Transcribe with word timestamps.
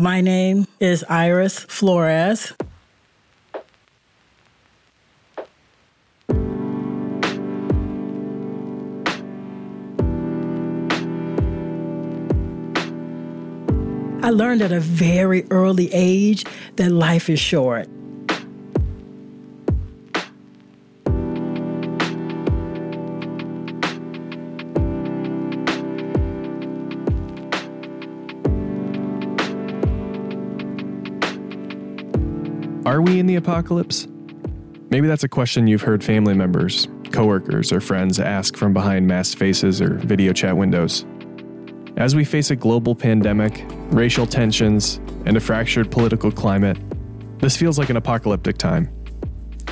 My 0.00 0.20
name 0.20 0.68
is 0.78 1.04
Iris 1.08 1.58
Flores. 1.58 2.52
I 14.22 14.30
learned 14.30 14.62
at 14.62 14.70
a 14.70 14.78
very 14.78 15.44
early 15.50 15.92
age 15.92 16.44
that 16.76 16.92
life 16.92 17.28
is 17.28 17.40
short. 17.40 17.88
Are 32.88 33.02
we 33.02 33.20
in 33.20 33.26
the 33.26 33.34
apocalypse? 33.34 34.08
Maybe 34.88 35.08
that's 35.08 35.22
a 35.22 35.28
question 35.28 35.66
you've 35.66 35.82
heard 35.82 36.02
family 36.02 36.32
members, 36.32 36.88
coworkers, 37.12 37.70
or 37.70 37.82
friends 37.82 38.18
ask 38.18 38.56
from 38.56 38.72
behind 38.72 39.06
masked 39.06 39.38
faces 39.38 39.82
or 39.82 39.96
video 39.98 40.32
chat 40.32 40.56
windows. 40.56 41.04
As 41.98 42.16
we 42.16 42.24
face 42.24 42.50
a 42.50 42.56
global 42.56 42.94
pandemic, 42.94 43.66
racial 43.90 44.24
tensions, 44.24 45.02
and 45.26 45.36
a 45.36 45.40
fractured 45.40 45.90
political 45.90 46.32
climate, 46.32 46.78
this 47.40 47.58
feels 47.58 47.78
like 47.78 47.90
an 47.90 47.98
apocalyptic 47.98 48.56
time. 48.56 48.88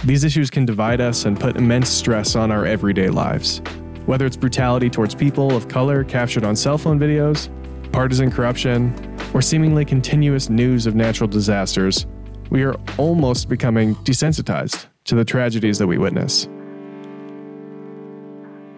These 0.04 0.22
issues 0.22 0.50
can 0.50 0.66
divide 0.66 1.00
us 1.00 1.24
and 1.24 1.40
put 1.40 1.56
immense 1.56 1.88
stress 1.88 2.36
on 2.36 2.52
our 2.52 2.66
everyday 2.66 3.08
lives. 3.08 3.62
Whether 4.04 4.26
it's 4.26 4.36
brutality 4.36 4.90
towards 4.90 5.14
people 5.14 5.56
of 5.56 5.68
color 5.68 6.04
captured 6.04 6.44
on 6.44 6.54
cell 6.54 6.76
phone 6.76 7.00
videos, 7.00 7.48
partisan 7.92 8.30
corruption, 8.30 8.94
or 9.32 9.40
seemingly 9.40 9.86
continuous 9.86 10.50
news 10.50 10.84
of 10.84 10.94
natural 10.94 11.28
disasters, 11.28 12.06
we 12.50 12.62
are 12.62 12.74
almost 12.98 13.48
becoming 13.48 13.94
desensitized 13.96 14.86
to 15.04 15.14
the 15.14 15.24
tragedies 15.24 15.78
that 15.78 15.86
we 15.86 15.98
witness. 15.98 16.48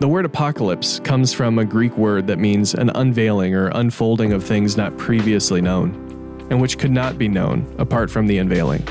The 0.01 0.09
word 0.09 0.25
apocalypse 0.25 1.01
comes 1.01 1.33
from 1.33 1.59
a 1.59 1.65
Greek 1.65 1.97
word 1.99 2.29
that 2.29 2.39
means 2.39 2.75
an 2.75 2.91
unveiling 2.91 3.55
or 3.55 3.69
unfolding 3.69 4.33
of 4.33 4.45
things 4.45 4.77
not 4.77 4.97
previously 4.97 5.61
known, 5.61 6.47
and 6.51 6.61
which 6.61 6.79
could 6.79 6.93
not 6.93 7.19
be 7.19 7.27
known 7.27 7.75
apart 7.79 8.11
from 8.11 8.27
the 8.27 8.39
unveiling. 8.39 8.87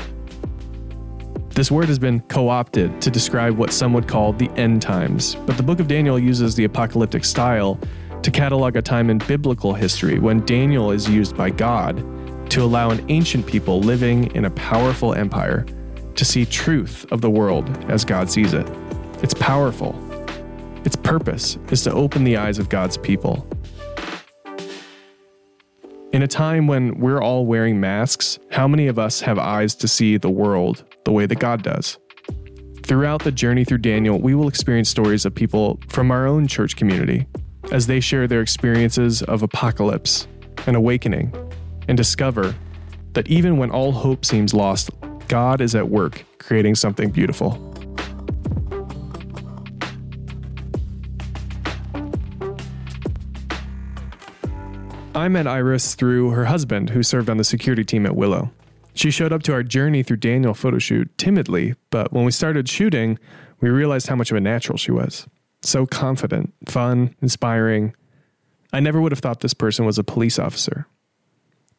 This 1.50 1.70
word 1.70 1.88
has 1.88 1.98
been 1.98 2.20
co 2.20 2.48
opted 2.48 3.00
to 3.00 3.10
describe 3.10 3.56
what 3.56 3.72
some 3.72 3.92
would 3.94 4.06
call 4.06 4.32
the 4.32 4.50
end 4.50 4.82
times, 4.82 5.34
but 5.46 5.56
the 5.56 5.62
book 5.62 5.80
of 5.80 5.88
Daniel 5.88 6.18
uses 6.18 6.54
the 6.54 6.64
apocalyptic 6.64 7.24
style 7.24 7.80
to 8.22 8.30
catalog 8.30 8.76
a 8.76 8.82
time 8.82 9.10
in 9.10 9.18
biblical 9.18 9.72
history 9.72 10.18
when 10.18 10.44
Daniel 10.44 10.90
is 10.90 11.08
used 11.08 11.36
by 11.36 11.50
God 11.50 12.04
to 12.50 12.62
allow 12.62 12.90
an 12.90 13.04
ancient 13.10 13.46
people 13.46 13.80
living 13.80 14.34
in 14.34 14.44
a 14.46 14.50
powerful 14.50 15.14
empire 15.14 15.66
to 16.14 16.24
see 16.24 16.44
truth 16.44 17.06
of 17.12 17.20
the 17.20 17.30
world 17.30 17.68
as 17.90 18.04
God 18.04 18.30
sees 18.30 18.52
it. 18.52 18.66
It's 19.22 19.34
powerful. 19.34 19.94
Its 20.84 20.96
purpose 20.96 21.58
is 21.70 21.82
to 21.84 21.92
open 21.92 22.24
the 22.24 22.36
eyes 22.36 22.58
of 22.58 22.68
God's 22.68 22.96
people. 22.96 23.46
In 26.12 26.22
a 26.22 26.26
time 26.26 26.66
when 26.66 26.98
we're 26.98 27.22
all 27.22 27.44
wearing 27.44 27.78
masks, 27.78 28.38
how 28.50 28.66
many 28.66 28.86
of 28.86 28.98
us 28.98 29.20
have 29.20 29.38
eyes 29.38 29.74
to 29.76 29.86
see 29.86 30.16
the 30.16 30.30
world 30.30 30.84
the 31.04 31.12
way 31.12 31.26
that 31.26 31.38
God 31.38 31.62
does? 31.62 31.98
Throughout 32.82 33.22
the 33.22 33.30
journey 33.30 33.64
through 33.64 33.78
Daniel, 33.78 34.18
we 34.18 34.34
will 34.34 34.48
experience 34.48 34.88
stories 34.88 35.26
of 35.26 35.34
people 35.34 35.78
from 35.88 36.10
our 36.10 36.26
own 36.26 36.46
church 36.46 36.76
community 36.76 37.26
as 37.70 37.86
they 37.86 38.00
share 38.00 38.26
their 38.26 38.40
experiences 38.40 39.22
of 39.22 39.42
apocalypse 39.42 40.26
and 40.66 40.74
awakening 40.74 41.30
and 41.88 41.96
discover 41.96 42.54
that 43.14 43.26
even 43.28 43.56
when 43.56 43.70
all 43.70 43.92
hope 43.92 44.24
seems 44.24 44.54
lost, 44.54 44.90
God 45.26 45.60
is 45.60 45.74
at 45.74 45.88
work 45.88 46.24
creating 46.38 46.76
something 46.76 47.10
beautiful. 47.10 47.64
I 55.14 55.26
met 55.26 55.48
Iris 55.48 55.96
through 55.96 56.30
her 56.30 56.44
husband, 56.44 56.90
who 56.90 57.02
served 57.02 57.28
on 57.28 57.38
the 57.38 57.44
security 57.44 57.84
team 57.84 58.06
at 58.06 58.14
Willow. 58.14 58.52
She 58.94 59.10
showed 59.10 59.32
up 59.32 59.42
to 59.44 59.52
our 59.52 59.62
journey 59.62 60.02
through 60.02 60.18
Daniel 60.18 60.54
photo 60.54 60.78
shoot 60.78 61.10
timidly, 61.18 61.74
but 61.90 62.12
when 62.12 62.24
we 62.24 62.30
started 62.30 62.68
shooting, 62.68 63.18
we 63.60 63.68
realized 63.68 64.06
how 64.06 64.16
much 64.16 64.30
of 64.30 64.36
a 64.36 64.40
natural 64.40 64.78
she 64.78 64.92
was. 64.92 65.26
So 65.60 65.86
confident, 65.86 66.54
fun, 66.68 67.14
inspiring. 67.20 67.94
I 68.72 68.80
never 68.80 69.00
would 69.00 69.12
have 69.12 69.18
thought 69.18 69.40
this 69.40 69.54
person 69.54 69.84
was 69.84 69.98
a 69.98 70.04
police 70.04 70.38
officer. 70.38 70.86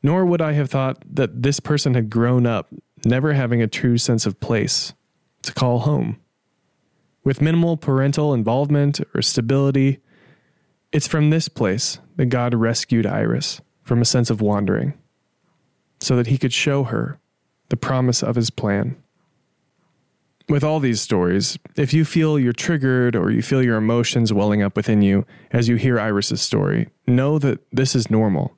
Nor 0.02 0.26
would 0.26 0.42
I 0.42 0.54
have 0.54 0.70
thought 0.70 1.04
that 1.14 1.42
this 1.42 1.60
person 1.60 1.94
had 1.94 2.10
grown 2.10 2.46
up 2.46 2.74
never 3.06 3.34
having 3.34 3.62
a 3.62 3.68
true 3.68 3.98
sense 3.98 4.26
of 4.26 4.40
place 4.40 4.94
to 5.44 5.54
call 5.54 5.80
home. 5.80 6.20
With 7.24 7.42
minimal 7.42 7.78
parental 7.78 8.34
involvement 8.34 9.02
or 9.14 9.22
stability, 9.22 10.00
it's 10.92 11.08
from 11.08 11.30
this 11.30 11.48
place 11.48 12.00
that 12.16 12.28
God 12.28 12.54
rescued 12.54 13.06
Iris 13.06 13.62
from 13.84 14.02
a 14.02 14.06
sense 14.06 14.30
of 14.30 14.42
wandering, 14.42 14.94
so 16.00 16.16
that 16.16 16.28
he 16.28 16.38
could 16.38 16.54
show 16.54 16.84
her 16.84 17.20
the 17.70 17.78
promise 17.78 18.24
of 18.24 18.36
his 18.36 18.50
plan. 18.50 18.96
With 20.48 20.64
all 20.64 20.80
these 20.80 21.02
stories, 21.02 21.60
if 21.76 21.94
you 21.94 22.06
feel 22.06 22.40
you're 22.40 22.54
triggered 22.54 23.16
or 23.16 23.30
you 23.30 23.42
feel 23.42 23.62
your 23.62 23.78
emotions 23.78 24.34
welling 24.34 24.64
up 24.64 24.76
within 24.76 25.02
you 25.02 25.26
as 25.52 25.68
you 25.68 25.76
hear 25.76 26.00
Iris's 26.00 26.42
story, 26.42 26.90
know 27.06 27.38
that 27.38 27.60
this 27.72 27.96
is 27.96 28.10
normal. 28.10 28.58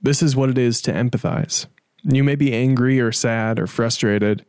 This 0.00 0.22
is 0.22 0.36
what 0.36 0.50
it 0.50 0.58
is 0.58 0.80
to 0.82 0.92
empathize. 0.92 1.66
You 2.04 2.22
may 2.22 2.36
be 2.36 2.54
angry 2.54 3.00
or 3.00 3.12
sad 3.12 3.58
or 3.58 3.66
frustrated. 3.66 4.44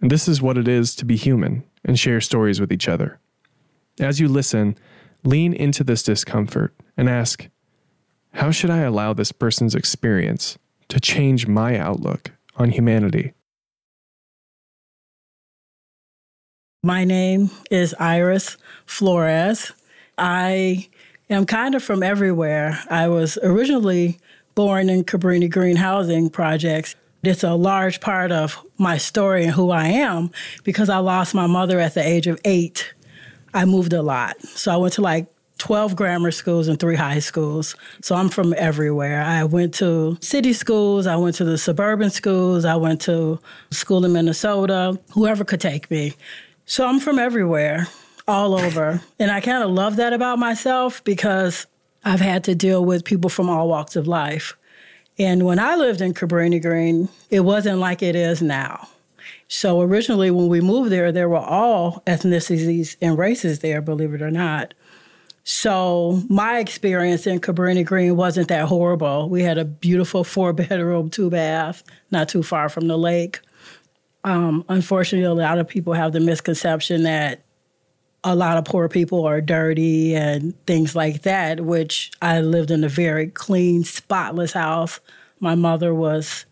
And 0.00 0.10
this 0.10 0.28
is 0.28 0.40
what 0.40 0.56
it 0.56 0.68
is 0.68 0.94
to 0.96 1.04
be 1.04 1.16
human 1.16 1.64
and 1.84 1.98
share 1.98 2.20
stories 2.20 2.60
with 2.60 2.72
each 2.72 2.88
other. 2.88 3.20
As 4.00 4.20
you 4.20 4.28
listen, 4.28 4.76
lean 5.24 5.52
into 5.52 5.84
this 5.84 6.02
discomfort 6.02 6.74
and 6.96 7.08
ask, 7.08 7.48
how 8.34 8.50
should 8.50 8.70
I 8.70 8.78
allow 8.78 9.12
this 9.12 9.32
person's 9.32 9.74
experience 9.74 10.58
to 10.88 11.00
change 11.00 11.46
my 11.46 11.76
outlook 11.76 12.32
on 12.56 12.70
humanity? 12.70 13.32
My 16.82 17.04
name 17.04 17.50
is 17.70 17.94
Iris 17.98 18.56
Flores. 18.86 19.72
I 20.16 20.88
am 21.28 21.44
kind 21.44 21.74
of 21.74 21.82
from 21.82 22.02
everywhere. 22.02 22.78
I 22.88 23.08
was 23.08 23.36
originally 23.42 24.18
born 24.58 24.88
in 24.88 25.04
Cabrini 25.04 25.48
Green 25.48 25.76
housing 25.76 26.28
projects. 26.28 26.96
It's 27.22 27.44
a 27.44 27.54
large 27.54 28.00
part 28.00 28.32
of 28.32 28.60
my 28.76 28.98
story 28.98 29.44
and 29.44 29.52
who 29.52 29.70
I 29.70 29.84
am 29.84 30.32
because 30.64 30.88
I 30.88 30.98
lost 30.98 31.32
my 31.32 31.46
mother 31.46 31.78
at 31.78 31.94
the 31.94 32.04
age 32.04 32.26
of 32.26 32.40
eight. 32.44 32.92
I 33.54 33.66
moved 33.66 33.92
a 33.92 34.02
lot. 34.02 34.42
So 34.42 34.72
I 34.72 34.76
went 34.76 34.94
to 34.94 35.00
like 35.00 35.28
12 35.58 35.94
grammar 35.94 36.32
schools 36.32 36.66
and 36.66 36.76
three 36.80 36.96
high 36.96 37.20
schools. 37.20 37.76
So 38.02 38.16
I'm 38.16 38.28
from 38.28 38.52
everywhere. 38.58 39.22
I 39.22 39.44
went 39.44 39.74
to 39.74 40.18
city 40.20 40.52
schools, 40.52 41.06
I 41.06 41.14
went 41.14 41.36
to 41.36 41.44
the 41.44 41.56
suburban 41.56 42.10
schools, 42.10 42.64
I 42.64 42.74
went 42.74 43.00
to 43.02 43.38
school 43.70 44.04
in 44.04 44.12
Minnesota, 44.12 44.98
whoever 45.12 45.44
could 45.44 45.60
take 45.60 45.88
me. 45.88 46.16
So 46.66 46.84
I'm 46.84 46.98
from 46.98 47.20
everywhere, 47.20 47.86
all 48.26 48.58
over. 48.58 49.00
and 49.20 49.30
I 49.30 49.40
kind 49.40 49.62
of 49.62 49.70
love 49.70 49.94
that 49.96 50.12
about 50.12 50.40
myself 50.40 51.04
because 51.04 51.68
I've 52.08 52.20
had 52.20 52.44
to 52.44 52.54
deal 52.54 52.86
with 52.86 53.04
people 53.04 53.28
from 53.28 53.50
all 53.50 53.68
walks 53.68 53.94
of 53.94 54.08
life. 54.08 54.56
And 55.18 55.44
when 55.44 55.58
I 55.58 55.76
lived 55.76 56.00
in 56.00 56.14
Cabrini 56.14 56.60
Green, 56.62 57.10
it 57.28 57.40
wasn't 57.40 57.80
like 57.80 58.02
it 58.02 58.16
is 58.16 58.40
now. 58.40 58.88
So 59.48 59.82
originally, 59.82 60.30
when 60.30 60.48
we 60.48 60.62
moved 60.62 60.90
there, 60.90 61.12
there 61.12 61.28
were 61.28 61.36
all 61.36 62.02
ethnicities 62.06 62.96
and 63.02 63.18
races 63.18 63.58
there, 63.58 63.82
believe 63.82 64.14
it 64.14 64.22
or 64.22 64.30
not. 64.30 64.72
So 65.44 66.22
my 66.30 66.60
experience 66.60 67.26
in 67.26 67.40
Cabrini 67.40 67.84
Green 67.84 68.16
wasn't 68.16 68.48
that 68.48 68.68
horrible. 68.68 69.28
We 69.28 69.42
had 69.42 69.58
a 69.58 69.66
beautiful 69.66 70.24
four 70.24 70.52
bedroom, 70.54 71.10
two 71.10 71.28
bath, 71.28 71.82
not 72.10 72.30
too 72.30 72.42
far 72.42 72.70
from 72.70 72.88
the 72.88 72.96
lake. 72.96 73.40
Um, 74.24 74.64
unfortunately, 74.70 75.26
a 75.26 75.34
lot 75.34 75.58
of 75.58 75.68
people 75.68 75.92
have 75.92 76.12
the 76.12 76.20
misconception 76.20 77.02
that 77.02 77.42
a 78.28 78.34
lot 78.34 78.58
of 78.58 78.66
poor 78.66 78.90
people 78.90 79.24
are 79.24 79.40
dirty 79.40 80.14
and 80.14 80.54
things 80.66 80.94
like 80.94 81.22
that, 81.22 81.60
which 81.62 82.10
I 82.20 82.42
lived 82.42 82.70
in 82.70 82.84
a 82.84 82.88
very 82.88 83.28
clean, 83.28 83.84
spotless 83.84 84.52
house. 84.52 85.00
My 85.40 85.54
mother 85.54 85.94
was 85.94 86.44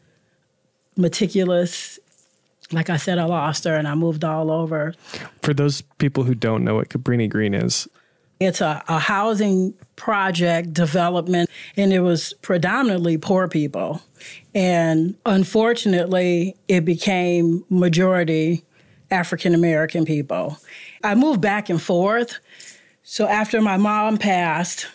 meticulous. 0.96 1.99
Like 2.73 2.88
I 2.88 2.96
said, 2.96 3.19
I 3.19 3.25
lost 3.25 3.64
her 3.64 3.76
and 3.76 3.87
I 3.87 3.94
moved 3.94 4.25
all 4.25 4.50
over. 4.50 4.94
For 5.43 5.52
those 5.52 5.82
people 5.99 6.25
who 6.25 6.34
don't 6.34 6.64
know 6.64 6.76
what 6.76 6.88
Cabrini 6.88 7.28
Green 7.28 7.52
is, 7.52 7.87
it's 8.40 8.62
a, 8.62 8.82
a 8.88 8.99
housing 8.99 9.75
project 9.96 10.72
development, 10.72 11.50
and 11.76 11.93
it 11.93 12.00
was 12.00 12.32
predominantly 12.40 13.19
poor 13.19 13.49
people. 13.49 14.00
And 14.55 15.14
unfortunately, 15.26 16.56
it 16.69 16.87
became 16.87 17.64
majority 17.69 18.64
African 19.11 19.55
American 19.55 20.05
people. 20.05 20.58
I 21.03 21.14
moved 21.14 21.41
back 21.41 21.69
and 21.70 21.81
forth. 21.81 22.38
So 23.03 23.26
after 23.26 23.61
my 23.61 23.76
mom 23.76 24.19
passed, 24.19 24.87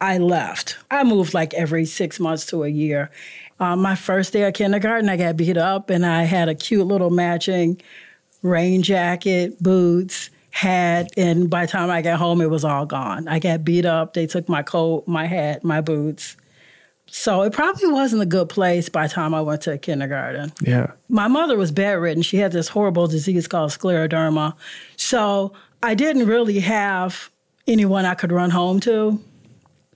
I 0.00 0.18
left. 0.18 0.78
I 0.90 1.04
moved 1.04 1.34
like 1.34 1.54
every 1.54 1.84
six 1.84 2.18
months 2.20 2.46
to 2.46 2.64
a 2.64 2.68
year. 2.68 3.10
Um, 3.58 3.82
my 3.82 3.94
first 3.94 4.32
day 4.32 4.44
of 4.44 4.54
kindergarten, 4.54 5.08
I 5.08 5.16
got 5.16 5.36
beat 5.36 5.56
up 5.56 5.90
and 5.90 6.04
I 6.04 6.22
had 6.24 6.48
a 6.48 6.54
cute 6.54 6.86
little 6.86 7.10
matching 7.10 7.80
rain 8.42 8.82
jacket, 8.82 9.62
boots, 9.62 10.30
hat, 10.50 11.10
and 11.16 11.50
by 11.50 11.66
the 11.66 11.72
time 11.72 11.90
I 11.90 12.02
got 12.02 12.18
home, 12.18 12.40
it 12.40 12.50
was 12.50 12.64
all 12.64 12.86
gone. 12.86 13.28
I 13.28 13.38
got 13.38 13.64
beat 13.64 13.84
up. 13.84 14.14
They 14.14 14.26
took 14.26 14.48
my 14.48 14.62
coat, 14.62 15.06
my 15.06 15.26
hat, 15.26 15.62
my 15.62 15.80
boots. 15.80 16.36
So 17.12 17.42
it 17.42 17.52
probably 17.52 17.88
wasn't 17.88 18.22
a 18.22 18.26
good 18.26 18.48
place 18.48 18.88
by 18.88 19.06
the 19.08 19.12
time 19.12 19.34
I 19.34 19.40
went 19.40 19.62
to 19.62 19.76
kindergarten. 19.78 20.52
Yeah. 20.60 20.92
My 21.08 21.26
mother 21.26 21.56
was 21.56 21.72
bedridden. 21.72 22.22
She 22.22 22.36
had 22.36 22.52
this 22.52 22.68
horrible 22.68 23.08
disease 23.08 23.48
called 23.48 23.72
scleroderma. 23.72 24.54
So 24.96 25.52
I 25.82 25.94
didn't 25.94 26.26
really 26.26 26.60
have 26.60 27.30
anyone 27.66 28.04
I 28.04 28.14
could 28.14 28.30
run 28.30 28.50
home 28.50 28.78
to. 28.80 29.20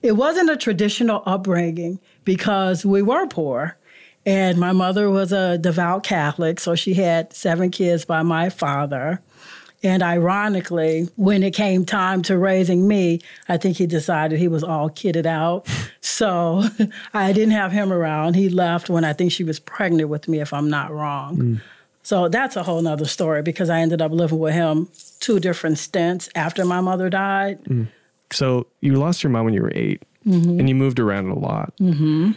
It 0.01 0.13
wasn't 0.13 0.49
a 0.49 0.57
traditional 0.57 1.23
upbringing 1.25 1.99
because 2.25 2.85
we 2.85 3.01
were 3.01 3.27
poor. 3.27 3.77
And 4.25 4.57
my 4.57 4.71
mother 4.71 5.09
was 5.09 5.31
a 5.31 5.57
devout 5.57 6.03
Catholic, 6.03 6.59
so 6.59 6.75
she 6.75 6.95
had 6.95 7.31
seven 7.31 7.69
kids 7.69 8.05
by 8.05 8.23
my 8.23 8.49
father. 8.49 9.21
And 9.85 10.01
ironically, 10.01 11.07
when 11.15 11.43
it 11.43 11.51
came 11.51 11.85
time 11.85 12.23
to 12.23 12.39
raising 12.39 12.87
me, 12.87 13.21
I 13.47 13.57
think 13.57 13.77
he 13.77 13.85
decided 13.85 14.39
he 14.39 14.47
was 14.47 14.63
all 14.63 14.89
kitted 14.89 15.25
out. 15.25 15.67
So 16.01 16.63
I 17.13 17.33
didn't 17.33 17.55
have 17.55 17.73
him 17.73 17.91
around. 17.91 18.35
He 18.35 18.47
left 18.47 18.89
when 18.89 19.03
I 19.03 19.11
think 19.11 19.33
she 19.33 19.43
was 19.43 19.59
pregnant 19.59 20.07
with 20.07 20.29
me, 20.29 20.39
if 20.39 20.53
I'm 20.53 20.69
not 20.69 20.93
wrong. 20.93 21.37
Mm. 21.37 21.61
So 22.03 22.29
that's 22.29 22.55
a 22.55 22.63
whole 22.63 22.81
nother 22.81 23.03
story 23.03 23.41
because 23.41 23.69
I 23.69 23.81
ended 23.81 24.01
up 24.01 24.13
living 24.13 24.39
with 24.39 24.53
him 24.53 24.87
two 25.19 25.41
different 25.41 25.77
stints 25.77 26.29
after 26.33 26.63
my 26.63 26.79
mother 26.79 27.09
died. 27.09 27.61
Mm. 27.65 27.89
So 28.31 28.67
you 28.79 28.93
lost 28.93 29.23
your 29.23 29.31
mom 29.31 29.43
when 29.43 29.53
you 29.53 29.63
were 29.63 29.73
8 29.75 30.03
mm-hmm. 30.25 30.59
and 30.59 30.69
you 30.69 30.75
moved 30.75 31.01
around 31.01 31.27
a 31.27 31.37
lot. 31.37 31.73
Mm-hmm. 31.81 32.31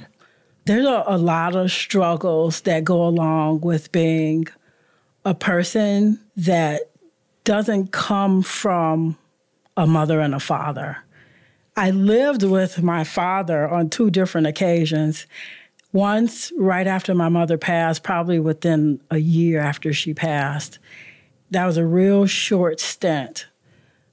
There's 0.64 0.86
a, 0.86 1.04
a 1.06 1.18
lot 1.18 1.54
of 1.54 1.70
struggles 1.70 2.62
that 2.62 2.82
go 2.82 3.06
along 3.06 3.60
with 3.60 3.92
being 3.92 4.48
a 5.24 5.34
person 5.34 6.18
that 6.36 6.80
doesn't 7.48 7.92
come 7.92 8.42
from 8.42 9.16
a 9.74 9.86
mother 9.86 10.20
and 10.20 10.34
a 10.34 10.38
father. 10.38 10.98
I 11.78 11.92
lived 11.92 12.42
with 12.42 12.82
my 12.82 13.04
father 13.04 13.66
on 13.66 13.88
two 13.88 14.10
different 14.10 14.46
occasions. 14.46 15.26
Once 15.90 16.52
right 16.58 16.86
after 16.86 17.14
my 17.14 17.30
mother 17.30 17.56
passed, 17.56 18.02
probably 18.02 18.38
within 18.38 19.00
a 19.10 19.16
year 19.16 19.60
after 19.60 19.94
she 19.94 20.12
passed. 20.12 20.78
That 21.50 21.64
was 21.64 21.78
a 21.78 21.86
real 21.86 22.26
short 22.26 22.80
stint. 22.80 23.46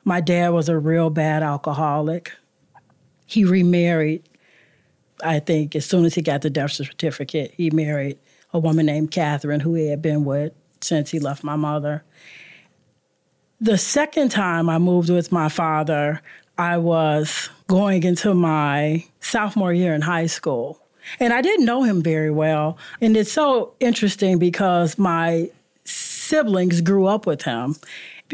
My 0.06 0.22
dad 0.22 0.54
was 0.54 0.70
a 0.70 0.80
real 0.80 1.10
bad 1.10 1.44
alcoholic. 1.44 2.32
He 3.26 3.44
remarried, 3.44 4.30
I 5.22 5.40
think, 5.40 5.76
as 5.76 5.86
soon 5.86 6.06
as 6.06 6.16
he 6.16 6.22
got 6.22 6.42
the 6.42 6.50
death 6.50 6.72
certificate, 6.72 7.54
he 7.58 7.70
married 7.70 8.18
a 8.54 8.60
woman 8.60 8.86
named 8.86 9.12
Catherine, 9.12 9.60
who 9.60 9.74
he 9.74 9.90
had 9.90 10.02
been 10.02 10.24
with 10.24 10.54
since 10.80 11.12
he 11.12 11.20
left 11.20 11.44
my 11.44 11.58
mother. 11.58 12.05
The 13.66 13.80
second 13.80 14.30
time 14.30 14.70
I 14.70 14.78
moved 14.78 15.10
with 15.10 15.32
my 15.32 15.50
father, 15.50 16.22
I 16.56 16.78
was 16.78 17.50
going 17.66 18.04
into 18.04 18.36
my 18.36 19.04
sophomore 19.22 19.74
year 19.74 19.96
in 19.96 20.02
high 20.02 20.28
school. 20.28 20.80
And 21.20 21.34
I 21.34 21.42
didn't 21.42 21.66
know 21.66 21.82
him 21.82 22.04
very 22.04 22.30
well. 22.30 22.78
And 23.02 23.18
it's 23.18 23.32
so 23.32 23.74
interesting 23.80 24.38
because 24.38 25.00
my 25.00 25.50
siblings 25.84 26.80
grew 26.82 27.08
up 27.08 27.26
with 27.26 27.42
him. 27.42 27.76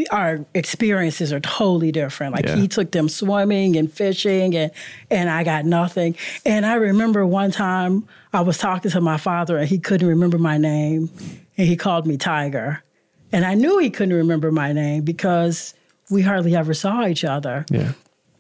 Our 0.10 0.44
experiences 0.54 1.32
are 1.32 1.40
totally 1.40 1.94
different. 1.94 2.36
Like 2.36 2.48
yeah. 2.48 2.58
he 2.58 2.68
took 2.68 2.92
them 2.92 3.08
swimming 3.08 3.78
and 3.78 3.90
fishing 3.90 4.54
and 4.54 4.70
and 5.10 5.30
I 5.30 5.46
got 5.46 5.64
nothing. 5.64 6.18
And 6.46 6.66
I 6.66 6.74
remember 6.74 7.26
one 7.26 7.52
time 7.52 8.06
I 8.34 8.42
was 8.42 8.58
talking 8.58 8.92
to 8.92 9.00
my 9.00 9.16
father 9.16 9.58
and 9.58 9.70
he 9.70 9.80
couldn't 9.80 10.10
remember 10.10 10.38
my 10.38 10.58
name 10.58 11.10
and 11.58 11.68
he 11.70 11.78
called 11.78 12.06
me 12.06 12.18
Tiger. 12.18 12.84
And 13.32 13.46
I 13.46 13.54
knew 13.54 13.78
he 13.78 13.90
couldn't 13.90 14.16
remember 14.16 14.52
my 14.52 14.74
name 14.74 15.04
because 15.04 15.74
we 16.10 16.22
hardly 16.22 16.56
ever 16.56 16.74
saw 16.74 17.06
each 17.06 17.24
other. 17.24 17.66
Yeah. 17.70 17.94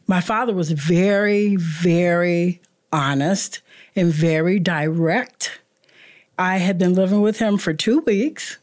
My 0.07 0.21
father 0.21 0.53
was 0.53 0.71
very, 0.71 1.55
very 1.55 2.61
honest 2.91 3.61
and 3.95 4.11
very 4.11 4.59
direct. 4.59 5.59
I 6.37 6.57
had 6.57 6.77
been 6.77 6.93
living 6.93 7.21
with 7.21 7.39
him 7.39 7.57
for 7.57 7.73
two 7.73 7.99
weeks. 7.99 8.57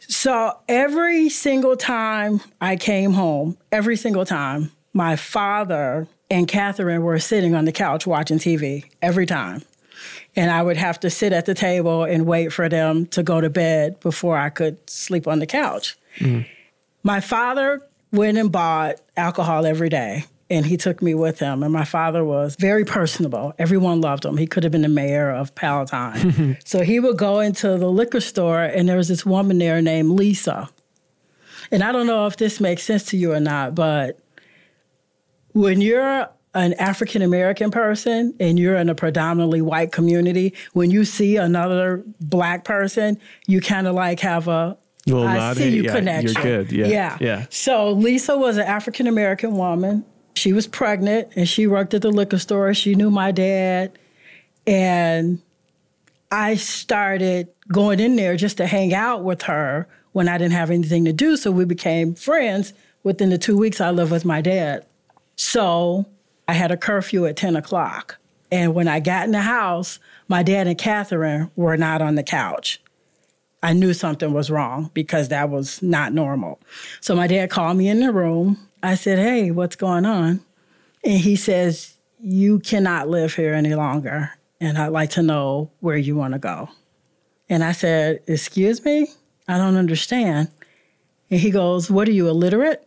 So 0.00 0.58
every 0.68 1.28
single 1.28 1.76
time 1.76 2.40
I 2.60 2.76
came 2.76 3.12
home, 3.12 3.58
every 3.70 3.96
single 3.96 4.24
time, 4.24 4.72
my 4.94 5.16
father 5.16 6.06
and 6.30 6.48
Catherine 6.48 7.02
were 7.02 7.18
sitting 7.18 7.54
on 7.54 7.66
the 7.66 7.72
couch 7.72 8.06
watching 8.06 8.38
TV 8.38 8.84
every 9.02 9.26
time 9.26 9.62
and 10.36 10.50
I 10.50 10.62
would 10.62 10.76
have 10.76 11.00
to 11.00 11.10
sit 11.10 11.32
at 11.32 11.46
the 11.46 11.54
table 11.54 12.04
and 12.04 12.26
wait 12.26 12.52
for 12.52 12.68
them 12.68 13.06
to 13.06 13.22
go 13.22 13.40
to 13.40 13.50
bed 13.50 14.00
before 14.00 14.36
I 14.36 14.50
could 14.50 14.78
sleep 14.88 15.26
on 15.26 15.38
the 15.38 15.46
couch. 15.46 15.96
Mm. 16.18 16.46
My 17.02 17.20
father 17.20 17.82
went 18.12 18.38
and 18.38 18.50
bought 18.50 19.00
alcohol 19.16 19.66
every 19.66 19.88
day 19.88 20.24
and 20.50 20.64
he 20.64 20.76
took 20.76 21.02
me 21.02 21.14
with 21.14 21.38
him. 21.38 21.62
And 21.62 21.72
my 21.72 21.84
father 21.84 22.24
was 22.24 22.56
very 22.56 22.84
personable. 22.84 23.54
Everyone 23.58 24.00
loved 24.00 24.24
him. 24.24 24.36
He 24.36 24.46
could 24.46 24.62
have 24.64 24.72
been 24.72 24.82
the 24.82 24.88
mayor 24.88 25.30
of 25.30 25.54
Palatine. 25.54 26.56
so 26.64 26.82
he 26.82 27.00
would 27.00 27.18
go 27.18 27.40
into 27.40 27.76
the 27.76 27.90
liquor 27.90 28.20
store, 28.20 28.62
and 28.62 28.88
there 28.88 28.96
was 28.96 29.08
this 29.08 29.26
woman 29.26 29.58
there 29.58 29.82
named 29.82 30.10
Lisa. 30.10 30.68
And 31.70 31.82
I 31.82 31.92
don't 31.92 32.06
know 32.06 32.26
if 32.26 32.36
this 32.36 32.60
makes 32.60 32.82
sense 32.82 33.04
to 33.06 33.16
you 33.16 33.32
or 33.32 33.40
not, 33.40 33.74
but 33.74 34.18
when 35.52 35.80
you're 35.80 36.28
an 36.58 36.74
African 36.74 37.22
American 37.22 37.70
person 37.70 38.34
and 38.40 38.58
you're 38.58 38.76
in 38.76 38.88
a 38.88 38.94
predominantly 38.94 39.62
white 39.62 39.92
community, 39.92 40.54
when 40.72 40.90
you 40.90 41.04
see 41.04 41.36
another 41.36 42.02
black 42.20 42.64
person, 42.64 43.18
you 43.46 43.60
kind 43.60 43.86
of 43.86 43.94
like 43.94 44.20
have 44.20 44.48
a 44.48 44.76
well, 45.06 45.26
I 45.26 45.54
see 45.54 45.76
you 45.76 45.84
yeah, 45.84 45.94
connection. 45.94 46.34
You're 46.34 46.42
good. 46.64 46.72
Yeah. 46.72 46.86
yeah. 46.86 47.16
Yeah. 47.20 47.46
So 47.50 47.92
Lisa 47.92 48.36
was 48.36 48.56
an 48.56 48.66
African 48.66 49.06
American 49.06 49.56
woman. 49.56 50.04
She 50.34 50.52
was 50.52 50.66
pregnant 50.66 51.28
and 51.34 51.48
she 51.48 51.66
worked 51.66 51.94
at 51.94 52.02
the 52.02 52.10
liquor 52.10 52.38
store. 52.38 52.74
She 52.74 52.94
knew 52.94 53.10
my 53.10 53.32
dad. 53.32 53.98
And 54.66 55.40
I 56.30 56.56
started 56.56 57.48
going 57.72 58.00
in 58.00 58.16
there 58.16 58.36
just 58.36 58.58
to 58.58 58.66
hang 58.66 58.92
out 58.92 59.24
with 59.24 59.42
her 59.42 59.88
when 60.12 60.28
I 60.28 60.36
didn't 60.36 60.52
have 60.52 60.70
anything 60.70 61.04
to 61.06 61.12
do. 61.12 61.36
So 61.36 61.50
we 61.50 61.64
became 61.64 62.14
friends 62.14 62.72
within 63.02 63.30
the 63.30 63.38
two 63.38 63.56
weeks 63.56 63.80
I 63.80 63.90
lived 63.90 64.12
with 64.12 64.24
my 64.24 64.40
dad. 64.40 64.84
So 65.36 66.06
I 66.48 66.54
had 66.54 66.72
a 66.72 66.76
curfew 66.78 67.26
at 67.26 67.36
10 67.36 67.56
o'clock. 67.56 68.16
And 68.50 68.74
when 68.74 68.88
I 68.88 69.00
got 69.00 69.26
in 69.26 69.32
the 69.32 69.42
house, 69.42 69.98
my 70.26 70.42
dad 70.42 70.66
and 70.66 70.78
Catherine 70.78 71.50
were 71.54 71.76
not 71.76 72.00
on 72.00 72.14
the 72.14 72.22
couch. 72.22 72.80
I 73.62 73.74
knew 73.74 73.92
something 73.92 74.32
was 74.32 74.50
wrong 74.50 74.90
because 74.94 75.28
that 75.28 75.50
was 75.50 75.82
not 75.82 76.14
normal. 76.14 76.58
So 77.00 77.14
my 77.14 77.26
dad 77.26 77.50
called 77.50 77.76
me 77.76 77.88
in 77.88 78.00
the 78.00 78.12
room. 78.12 78.58
I 78.82 78.94
said, 78.94 79.18
Hey, 79.18 79.50
what's 79.50 79.76
going 79.76 80.06
on? 80.06 80.40
And 81.04 81.20
he 81.20 81.36
says, 81.36 81.94
You 82.20 82.60
cannot 82.60 83.08
live 83.08 83.34
here 83.34 83.52
any 83.52 83.74
longer. 83.74 84.30
And 84.60 84.78
I'd 84.78 84.88
like 84.88 85.10
to 85.10 85.22
know 85.22 85.70
where 85.80 85.96
you 85.96 86.16
want 86.16 86.32
to 86.32 86.38
go. 86.38 86.70
And 87.48 87.62
I 87.62 87.72
said, 87.72 88.22
Excuse 88.26 88.84
me? 88.84 89.08
I 89.48 89.58
don't 89.58 89.76
understand. 89.76 90.48
And 91.30 91.40
he 91.40 91.50
goes, 91.50 91.90
What 91.90 92.08
are 92.08 92.12
you, 92.12 92.28
illiterate? 92.28 92.86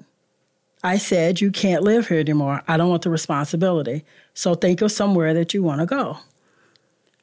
I 0.83 0.97
said, 0.97 1.41
You 1.41 1.51
can't 1.51 1.83
live 1.83 2.07
here 2.07 2.19
anymore. 2.19 2.61
I 2.67 2.77
don't 2.77 2.89
want 2.89 3.03
the 3.03 3.09
responsibility. 3.09 4.03
So 4.33 4.55
think 4.55 4.81
of 4.81 4.91
somewhere 4.91 5.33
that 5.33 5.53
you 5.53 5.63
want 5.63 5.81
to 5.81 5.85
go. 5.85 6.17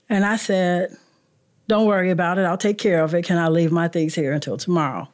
And 0.09 0.25
I 0.25 0.37
said, 0.37 0.97
Don't 1.67 1.87
worry 1.87 2.11
about 2.11 2.39
it. 2.39 2.43
I'll 2.43 2.59
take 2.59 2.79
care 2.79 3.03
of 3.03 3.15
it. 3.15 3.25
Can 3.25 3.39
I 3.39 3.49
leave 3.49 3.73
my 3.73 3.89
things 3.89 4.15
here 4.15 4.33
until 4.33 4.57
tomorrow? 4.57 5.09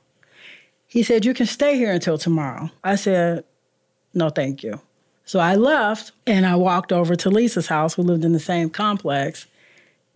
He 0.86 1.02
said, 1.02 1.24
You 1.24 1.34
can 1.34 1.46
stay 1.46 1.76
here 1.76 1.92
until 1.92 2.18
tomorrow. 2.18 2.70
I 2.82 2.96
said, 2.96 3.44
No, 4.12 4.28
thank 4.28 4.62
you. 4.62 4.80
So 5.24 5.38
I 5.38 5.54
left 5.54 6.12
and 6.26 6.44
I 6.44 6.56
walked 6.56 6.92
over 6.92 7.16
to 7.16 7.30
Lisa's 7.30 7.66
house, 7.66 7.94
who 7.94 8.02
lived 8.02 8.24
in 8.24 8.32
the 8.32 8.40
same 8.40 8.68
complex. 8.68 9.46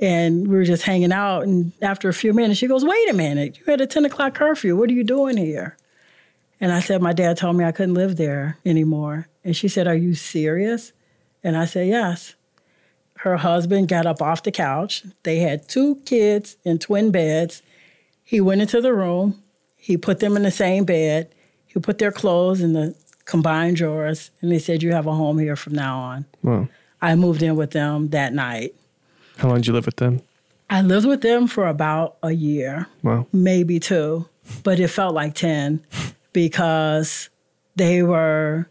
And 0.00 0.46
we 0.46 0.54
were 0.54 0.64
just 0.64 0.84
hanging 0.84 1.12
out. 1.12 1.42
And 1.44 1.72
after 1.82 2.08
a 2.08 2.14
few 2.14 2.32
minutes, 2.32 2.60
she 2.60 2.68
goes, 2.68 2.84
Wait 2.84 3.10
a 3.10 3.14
minute. 3.14 3.58
You 3.58 3.64
had 3.66 3.80
a 3.80 3.86
10 3.86 4.04
o'clock 4.04 4.34
curfew. 4.34 4.76
What 4.76 4.90
are 4.90 4.94
you 4.94 5.04
doing 5.04 5.36
here? 5.36 5.76
And 6.60 6.72
I 6.72 6.80
said, 6.80 7.02
My 7.02 7.12
dad 7.12 7.36
told 7.36 7.56
me 7.56 7.64
I 7.64 7.72
couldn't 7.72 7.94
live 7.94 8.16
there 8.16 8.58
anymore. 8.64 9.28
And 9.44 9.56
she 9.56 9.68
said, 9.68 9.86
Are 9.86 9.94
you 9.94 10.14
serious? 10.14 10.92
And 11.42 11.56
I 11.56 11.64
said, 11.64 11.88
Yes. 11.88 12.34
Her 13.18 13.36
husband 13.36 13.88
got 13.88 14.06
up 14.06 14.22
off 14.22 14.44
the 14.44 14.52
couch. 14.52 15.04
They 15.24 15.40
had 15.40 15.68
two 15.68 15.96
kids 16.04 16.56
in 16.64 16.78
twin 16.78 17.10
beds. 17.10 17.62
He 18.22 18.40
went 18.40 18.60
into 18.60 18.80
the 18.80 18.94
room. 18.94 19.42
He 19.76 19.96
put 19.96 20.20
them 20.20 20.36
in 20.36 20.44
the 20.44 20.52
same 20.52 20.84
bed. 20.84 21.28
He 21.66 21.80
put 21.80 21.98
their 21.98 22.12
clothes 22.12 22.60
in 22.60 22.74
the 22.74 22.94
combined 23.24 23.76
drawers. 23.76 24.30
And 24.40 24.52
he 24.52 24.58
said, 24.58 24.82
You 24.82 24.92
have 24.92 25.06
a 25.06 25.14
home 25.14 25.38
here 25.38 25.56
from 25.56 25.74
now 25.74 25.98
on. 25.98 26.24
Wow. 26.42 26.68
I 27.00 27.14
moved 27.14 27.42
in 27.42 27.56
with 27.56 27.72
them 27.72 28.08
that 28.10 28.32
night. 28.32 28.74
How 29.36 29.48
long 29.48 29.58
did 29.58 29.68
you 29.68 29.72
live 29.72 29.86
with 29.86 29.96
them? 29.96 30.20
I 30.70 30.82
lived 30.82 31.06
with 31.06 31.22
them 31.22 31.46
for 31.46 31.66
about 31.66 32.16
a 32.22 32.32
year. 32.32 32.86
Wow. 33.02 33.26
Maybe 33.32 33.80
two, 33.80 34.28
but 34.62 34.78
it 34.80 34.88
felt 34.88 35.14
like 35.14 35.34
10 35.34 35.82
because 36.38 37.30
they 37.74 38.00
were 38.00 38.70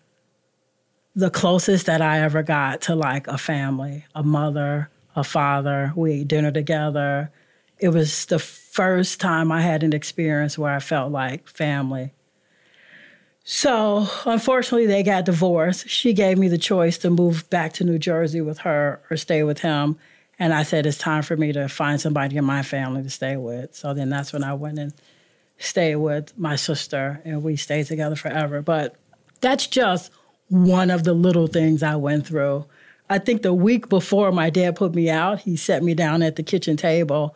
the 1.18 1.30
closest 1.30 1.88
that 1.88 2.02
I 2.02 2.22
ever 2.22 2.42
got 2.42 2.80
to 2.84 2.96
like 2.96 3.28
a 3.28 3.38
family, 3.38 4.06
a 4.16 4.24
mother, 4.24 4.90
a 5.18 5.24
father. 5.26 5.92
We 5.94 6.14
ate 6.14 6.30
dinner 6.30 6.54
together. 6.54 7.30
It 7.78 7.90
was 7.90 8.24
the 8.28 8.40
first 8.40 9.20
time 9.20 9.52
I 9.52 9.60
had 9.60 9.84
an 9.84 9.92
experience 9.92 10.58
where 10.58 10.74
I 10.74 10.80
felt 10.80 11.12
like 11.12 11.50
family. 11.50 12.14
So, 13.44 14.08
unfortunately, 14.24 14.86
they 14.88 15.04
got 15.04 15.26
divorced. 15.26 15.90
She 15.90 16.14
gave 16.14 16.38
me 16.38 16.48
the 16.48 16.58
choice 16.58 16.98
to 17.00 17.10
move 17.10 17.50
back 17.50 17.74
to 17.74 17.84
New 17.84 18.00
Jersey 18.00 18.40
with 18.40 18.60
her 18.60 19.02
or 19.12 19.18
stay 19.18 19.44
with 19.44 19.60
him. 19.60 19.98
And 20.40 20.54
I 20.54 20.64
said, 20.64 20.86
it's 20.86 20.98
time 20.98 21.22
for 21.22 21.36
me 21.36 21.52
to 21.52 21.68
find 21.68 22.00
somebody 22.00 22.38
in 22.38 22.46
my 22.46 22.64
family 22.64 23.04
to 23.04 23.10
stay 23.10 23.36
with. 23.36 23.76
So 23.76 23.94
then 23.94 24.10
that's 24.10 24.32
when 24.32 24.46
I 24.46 24.54
went 24.54 24.80
and 24.80 24.94
stayed 25.58 25.96
with 25.98 26.38
my 26.38 26.56
sister, 26.56 27.22
and 27.26 27.44
we 27.44 27.56
stayed 27.56 27.88
together 27.88 28.16
forever. 28.16 28.62
But 28.62 28.96
that's 29.42 29.68
just 29.68 30.12
one 30.50 30.90
of 30.90 31.04
the 31.04 31.14
little 31.14 31.48
things 31.48 31.84
I 31.84 31.96
went 31.96 32.28
through. 32.28 32.66
I 33.10 33.20
think 33.20 33.42
the 33.42 33.54
week 33.54 33.90
before 33.90 34.32
my 34.32 34.50
dad 34.50 34.76
put 34.76 34.94
me 34.94 35.10
out, 35.10 35.40
he 35.40 35.56
set 35.56 35.84
me 35.84 35.94
down 35.94 36.22
at 36.22 36.36
the 36.36 36.44
kitchen 36.44 36.78
table 36.78 37.36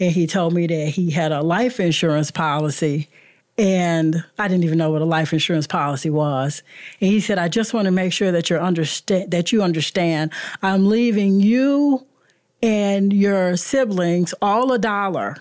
and 0.00 0.10
he 0.10 0.26
told 0.26 0.52
me 0.52 0.66
that 0.66 0.88
he 0.88 1.10
had 1.10 1.32
a 1.32 1.42
life 1.42 1.78
insurance 1.78 2.30
policy 2.30 3.08
and 3.58 4.24
I 4.38 4.48
didn't 4.48 4.64
even 4.64 4.78
know 4.78 4.90
what 4.90 5.02
a 5.02 5.06
life 5.06 5.32
insurance 5.32 5.66
policy 5.66 6.08
was. 6.08 6.62
And 7.00 7.10
he 7.10 7.20
said, 7.20 7.38
"I 7.38 7.48
just 7.48 7.74
want 7.74 7.84
to 7.84 7.90
make 7.90 8.12
sure 8.12 8.32
that 8.32 8.48
you 8.48 8.56
understand 8.56 9.30
that 9.30 9.52
you 9.52 9.62
understand. 9.62 10.32
I'm 10.62 10.88
leaving 10.88 11.40
you 11.40 12.06
and 12.62 13.12
your 13.12 13.56
siblings 13.56 14.32
all 14.40 14.72
a 14.72 14.78
dollar, 14.78 15.36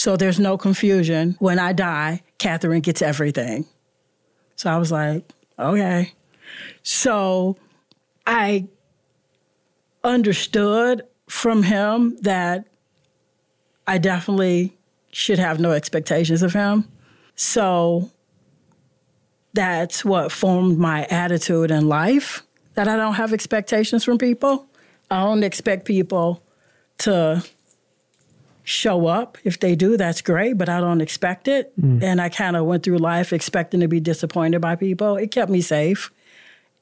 so 0.00 0.16
there's 0.16 0.40
no 0.40 0.56
confusion. 0.56 1.36
When 1.38 1.58
I 1.58 1.72
die, 1.72 2.22
Catherine 2.38 2.80
gets 2.80 3.02
everything." 3.02 3.66
So 4.56 4.70
I 4.70 4.76
was 4.78 4.90
like, 4.90 5.24
"Okay." 5.58 6.12
So 6.82 7.56
I 8.26 8.66
understood 10.02 11.02
from 11.28 11.62
him 11.62 12.16
that 12.22 12.64
I 13.86 13.98
definitely 13.98 14.76
should 15.12 15.38
have 15.38 15.60
no 15.60 15.72
expectations 15.72 16.42
of 16.42 16.52
him 16.52 16.88
so 17.42 18.10
that's 19.54 20.04
what 20.04 20.30
formed 20.30 20.78
my 20.78 21.06
attitude 21.06 21.70
in 21.70 21.88
life 21.88 22.42
that 22.74 22.86
I 22.86 22.96
don't 22.96 23.14
have 23.14 23.32
expectations 23.32 24.04
from 24.04 24.18
people. 24.18 24.66
I 25.10 25.24
don't 25.24 25.42
expect 25.42 25.86
people 25.86 26.42
to 26.98 27.42
show 28.64 29.06
up. 29.06 29.38
If 29.44 29.60
they 29.60 29.74
do, 29.74 29.96
that's 29.96 30.22
great, 30.22 30.58
but 30.58 30.68
I 30.68 30.80
don't 30.80 31.00
expect 31.00 31.48
it. 31.48 31.72
Mm. 31.80 32.02
And 32.02 32.20
I 32.20 32.28
kind 32.28 32.56
of 32.56 32.66
went 32.66 32.82
through 32.82 32.98
life 32.98 33.32
expecting 33.32 33.80
to 33.80 33.88
be 33.88 34.00
disappointed 34.00 34.60
by 34.60 34.76
people. 34.76 35.16
It 35.16 35.30
kept 35.30 35.50
me 35.50 35.60
safe. 35.60 36.10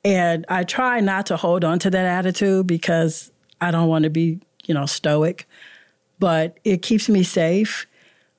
And 0.05 0.45
I 0.49 0.65
try 0.65 1.01
not 1.01 1.27
to 1.27 1.37
hold 1.37 1.65
on 1.65 1.79
to 1.81 1.91
that 1.91 2.05
attitude 2.05 2.67
because 2.67 3.31
I 3.61 3.71
don't 3.71 3.89
want 3.89 4.05
to 4.05 4.11
be, 4.11 4.41
you 4.67 4.75
know, 4.75 4.87
stoic, 4.87 5.49
but 6.19 6.59
it 6.65 6.83
keeps 6.83 7.09
me 7.09 7.23
safe. 7.23 7.87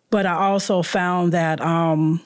But 0.09 0.25
I 0.25 0.33
also 0.33 0.81
found 0.81 1.33
that 1.33 1.61
um, 1.61 2.21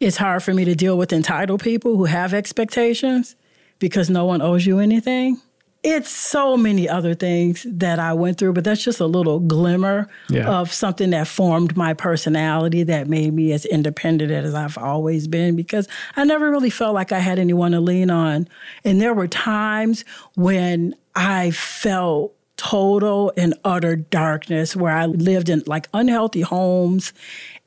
it's 0.00 0.16
hard 0.16 0.42
for 0.42 0.52
me 0.52 0.64
to 0.64 0.74
deal 0.74 0.98
with 0.98 1.12
entitled 1.12 1.62
people 1.62 1.96
who 1.96 2.04
have 2.04 2.34
expectations 2.34 3.36
because 3.78 4.10
no 4.10 4.24
one 4.24 4.42
owes 4.42 4.66
you 4.66 4.78
anything. 4.78 5.40
It's 5.82 6.10
so 6.10 6.56
many 6.56 6.88
other 6.88 7.12
things 7.14 7.66
that 7.68 7.98
I 7.98 8.12
went 8.12 8.38
through, 8.38 8.52
but 8.52 8.62
that's 8.62 8.84
just 8.84 9.00
a 9.00 9.06
little 9.06 9.40
glimmer 9.40 10.08
yeah. 10.30 10.48
of 10.48 10.72
something 10.72 11.10
that 11.10 11.26
formed 11.26 11.76
my 11.76 11.92
personality 11.92 12.84
that 12.84 13.08
made 13.08 13.34
me 13.34 13.50
as 13.50 13.64
independent 13.64 14.30
as 14.30 14.54
I've 14.54 14.78
always 14.78 15.26
been 15.26 15.56
because 15.56 15.88
I 16.14 16.22
never 16.22 16.50
really 16.52 16.70
felt 16.70 16.94
like 16.94 17.10
I 17.10 17.18
had 17.18 17.40
anyone 17.40 17.72
to 17.72 17.80
lean 17.80 18.10
on. 18.10 18.46
And 18.84 19.00
there 19.00 19.12
were 19.12 19.26
times 19.26 20.04
when 20.36 20.94
I 21.16 21.50
felt 21.50 22.34
total 22.56 23.32
and 23.36 23.54
utter 23.64 23.96
darkness 23.96 24.76
where 24.76 24.92
I 24.92 25.06
lived 25.06 25.48
in 25.48 25.64
like 25.66 25.88
unhealthy 25.92 26.42
homes. 26.42 27.12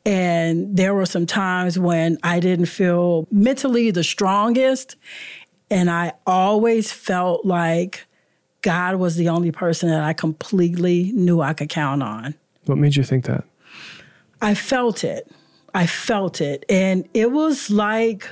And 0.06 0.78
there 0.78 0.94
were 0.94 1.06
some 1.06 1.26
times 1.26 1.78
when 1.78 2.18
I 2.24 2.40
didn't 2.40 2.68
feel 2.68 3.28
mentally 3.30 3.92
the 3.92 4.04
strongest. 4.04 4.96
And 5.76 5.92
I 5.92 6.14
always 6.26 6.90
felt 6.94 7.46
like 7.46 8.06
God 8.62 8.96
was 8.96 9.18
the 9.18 9.28
only 9.28 9.52
person 9.52 9.90
that 9.90 10.02
I 10.02 10.14
completely 10.14 11.12
knew 11.14 11.42
I 11.42 11.52
could 11.52 11.68
count 11.68 12.02
on. 12.02 12.34
What 12.64 12.78
made 12.78 12.96
you 12.96 13.04
think 13.04 13.26
that? 13.26 13.44
I 14.42 14.56
felt 14.56 15.04
it. 15.04 15.30
I 15.74 15.86
felt 15.86 16.40
it. 16.40 16.64
And 16.70 17.10
it 17.14 17.30
was 17.34 17.70
like, 17.70 18.26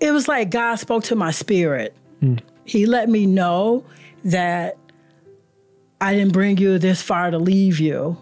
it 0.00 0.12
was 0.12 0.28
like 0.28 0.48
God 0.48 0.76
spoke 0.76 1.04
to 1.04 1.14
my 1.14 1.30
spirit. 1.30 1.94
Mm. 2.22 2.40
He 2.64 2.86
let 2.86 3.10
me 3.10 3.26
know 3.26 3.84
that 4.24 4.78
I 6.00 6.14
didn't 6.14 6.32
bring 6.32 6.56
you 6.56 6.78
this 6.78 7.02
far 7.02 7.30
to 7.30 7.38
leave 7.38 7.80
you. 7.80 8.16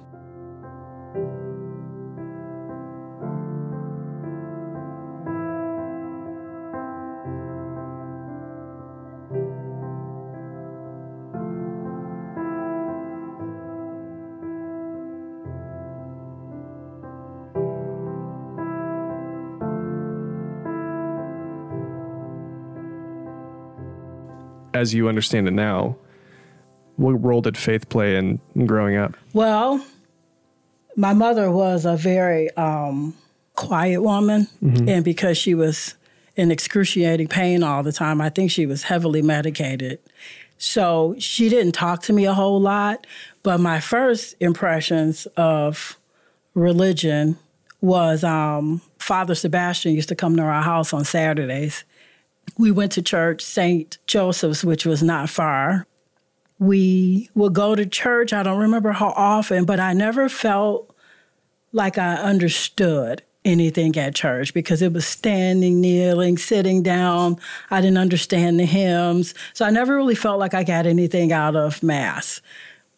As 24.81 24.95
you 24.95 25.09
understand 25.11 25.47
it 25.47 25.51
now, 25.51 25.97
what 26.97 27.13
role 27.23 27.43
did 27.43 27.59
faith 27.59 27.91
play 27.91 28.17
in, 28.17 28.41
in 28.55 28.65
growing 28.65 28.97
up? 28.97 29.15
Well, 29.35 29.85
my 30.97 31.13
mother 31.13 31.51
was 31.51 31.85
a 31.85 31.97
very 31.97 32.51
um, 32.57 33.15
quiet 33.57 34.01
woman, 34.01 34.49
mm-hmm. 34.63 34.89
and 34.89 35.05
because 35.05 35.37
she 35.37 35.55
was 35.55 35.97
in 36.35 36.51
excruciating 36.51 37.29
pain 37.29 37.63
all 37.63 37.83
the 37.83 37.93
time, 37.93 38.23
I 38.23 38.31
think 38.31 38.51
she 38.51 38.65
was 38.65 38.85
heavily 38.85 39.21
medicated. 39.21 39.99
So 40.57 41.15
she 41.19 41.51
didn't 41.51 41.73
talk 41.73 42.03
to 42.05 42.15
me 42.15 42.25
a 42.25 42.33
whole 42.33 42.61
lot. 42.61 43.07
But 43.43 43.61
my 43.61 43.81
first 43.81 44.35
impressions 44.41 45.27
of 45.37 45.99
religion 46.55 47.39
was 47.83 48.25
um, 48.25 48.81
Father 48.99 49.35
Sebastian 49.35 49.95
used 49.95 50.09
to 50.09 50.15
come 50.15 50.37
to 50.37 50.43
our 50.43 50.63
house 50.63 50.93
on 50.95 51.05
Saturdays. 51.05 51.85
We 52.59 52.71
went 52.71 52.93
to 52.93 53.03
church, 53.03 53.43
St. 53.43 53.99
Joseph's, 54.07 54.65
which 54.65 54.85
was 54.87 55.03
not 55.03 55.31
far 55.31 55.87
we 56.61 57.31
would 57.35 57.55
go 57.55 57.75
to 57.75 57.87
church. 57.87 58.33
I 58.33 58.45
don't 58.45 58.61
remember 58.61 58.93
how 58.93 59.09
often, 59.17 59.65
but 59.65 59.81
I 59.81 59.95
never 59.95 60.29
felt 60.29 60.95
like 61.73 61.99
I 61.99 62.17
understood 62.17 63.23
anything 63.45 63.97
at 63.97 64.15
church 64.15 64.53
because 64.53 64.83
it 64.83 64.93
was 64.93 65.07
standing, 65.07 65.81
kneeling, 65.81 66.37
sitting 66.37 66.83
down. 66.83 67.39
I 67.71 67.81
didn't 67.81 67.97
understand 67.97 68.61
the 68.61 68.67
hymns. 68.67 69.35
So 69.55 69.65
I 69.65 69.71
never 69.71 69.97
really 69.97 70.15
felt 70.15 70.39
like 70.39 70.53
I 70.53 70.63
got 70.63 70.85
anything 70.85 71.33
out 71.33 71.57
of 71.57 71.83
Mass. 71.83 72.43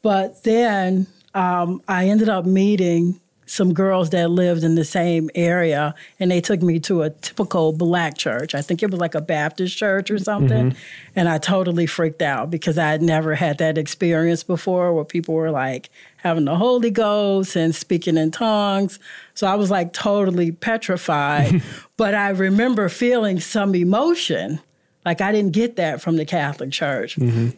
But 0.02 0.42
then 0.42 1.06
um, 1.34 1.80
I 1.86 2.08
ended 2.08 2.28
up 2.28 2.44
meeting 2.44 3.20
some 3.52 3.74
girls 3.74 4.08
that 4.08 4.30
lived 4.30 4.64
in 4.64 4.76
the 4.76 4.84
same 4.84 5.28
area 5.34 5.94
and 6.18 6.30
they 6.30 6.40
took 6.40 6.62
me 6.62 6.80
to 6.80 7.02
a 7.02 7.10
typical 7.10 7.74
black 7.74 8.16
church. 8.16 8.54
I 8.54 8.62
think 8.62 8.82
it 8.82 8.90
was 8.90 8.98
like 8.98 9.14
a 9.14 9.20
Baptist 9.20 9.76
church 9.76 10.10
or 10.10 10.18
something. 10.18 10.70
Mm-hmm. 10.70 11.12
And 11.16 11.28
I 11.28 11.36
totally 11.36 11.84
freaked 11.84 12.22
out 12.22 12.50
because 12.50 12.78
I 12.78 12.88
had 12.88 13.02
never 13.02 13.34
had 13.34 13.58
that 13.58 13.76
experience 13.76 14.42
before 14.42 14.94
where 14.94 15.04
people 15.04 15.34
were 15.34 15.50
like 15.50 15.90
having 16.16 16.46
the 16.46 16.56
Holy 16.56 16.90
Ghost 16.90 17.54
and 17.54 17.74
speaking 17.74 18.16
in 18.16 18.30
tongues. 18.30 18.98
So 19.34 19.46
I 19.46 19.54
was 19.56 19.70
like 19.70 19.92
totally 19.92 20.50
petrified. 20.50 21.62
but 21.98 22.14
I 22.14 22.30
remember 22.30 22.88
feeling 22.88 23.38
some 23.38 23.74
emotion. 23.74 24.60
Like 25.04 25.20
I 25.20 25.30
didn't 25.30 25.52
get 25.52 25.76
that 25.76 26.00
from 26.00 26.16
the 26.16 26.24
Catholic 26.24 26.70
Church. 26.70 27.16
Mm-hmm. 27.16 27.50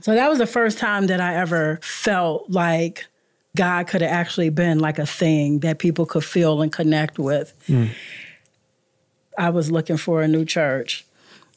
So 0.00 0.12
that 0.12 0.28
was 0.28 0.38
the 0.38 0.46
first 0.46 0.78
time 0.78 1.06
that 1.06 1.20
I 1.20 1.36
ever 1.36 1.78
felt 1.82 2.50
like 2.50 3.06
God 3.56 3.88
could 3.88 4.02
have 4.02 4.12
actually 4.12 4.50
been 4.50 4.78
like 4.78 4.98
a 4.98 5.06
thing 5.06 5.60
that 5.60 5.78
people 5.78 6.06
could 6.06 6.24
feel 6.24 6.62
and 6.62 6.70
connect 6.72 7.18
with. 7.18 7.52
Mm. 7.68 7.90
I 9.36 9.50
was 9.50 9.70
looking 9.70 9.96
for 9.96 10.22
a 10.22 10.28
new 10.28 10.44
church. 10.44 11.04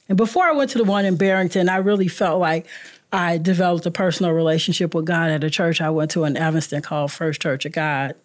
And 0.07 0.17
before 0.17 0.43
I 0.43 0.53
went 0.53 0.71
to 0.71 0.79
the 0.79 0.83
one 0.83 1.05
in 1.05 1.15
Barrington, 1.15 1.69
I 1.69 1.77
really 1.77 2.07
felt 2.07 2.39
like 2.39 2.65
I 3.11 3.37
developed 3.37 3.85
a 3.85 3.91
personal 3.91 4.31
relationship 4.31 4.93
with 4.93 5.05
God 5.05 5.29
at 5.29 5.43
a 5.43 5.49
church 5.49 5.81
I 5.81 5.89
went 5.89 6.11
to 6.11 6.25
in 6.25 6.35
Evanston 6.35 6.81
called 6.81 7.11
First 7.11 7.41
Church 7.41 7.65
of 7.65 7.71
God. 7.71 8.15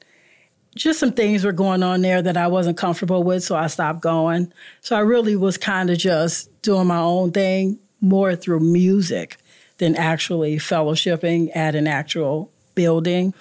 Just 0.75 0.99
some 0.99 1.13
things 1.13 1.45
were 1.45 1.53
going 1.53 1.83
on 1.83 2.01
there 2.01 2.21
that 2.21 2.37
I 2.37 2.49
wasn't 2.49 2.77
comfortable 2.77 3.23
with, 3.23 3.45
so 3.45 3.55
I 3.55 3.69
stopped 3.69 4.01
going. 4.01 4.53
So 4.81 4.97
I 4.97 5.01
really 5.01 5.37
was 5.37 5.57
kind 5.57 5.89
of 5.89 5.99
just 5.99 6.51
doing 6.63 6.89
my 6.89 6.99
own 6.99 7.31
thing 7.31 7.79
more 8.01 8.35
through 8.35 8.61
music 8.61 9.39
than 9.79 9.95
actually 9.95 10.57
fellowshipping 10.57 11.55
at 11.55 11.75
an 11.75 11.87
actual 11.87 12.51
building. 12.75 13.35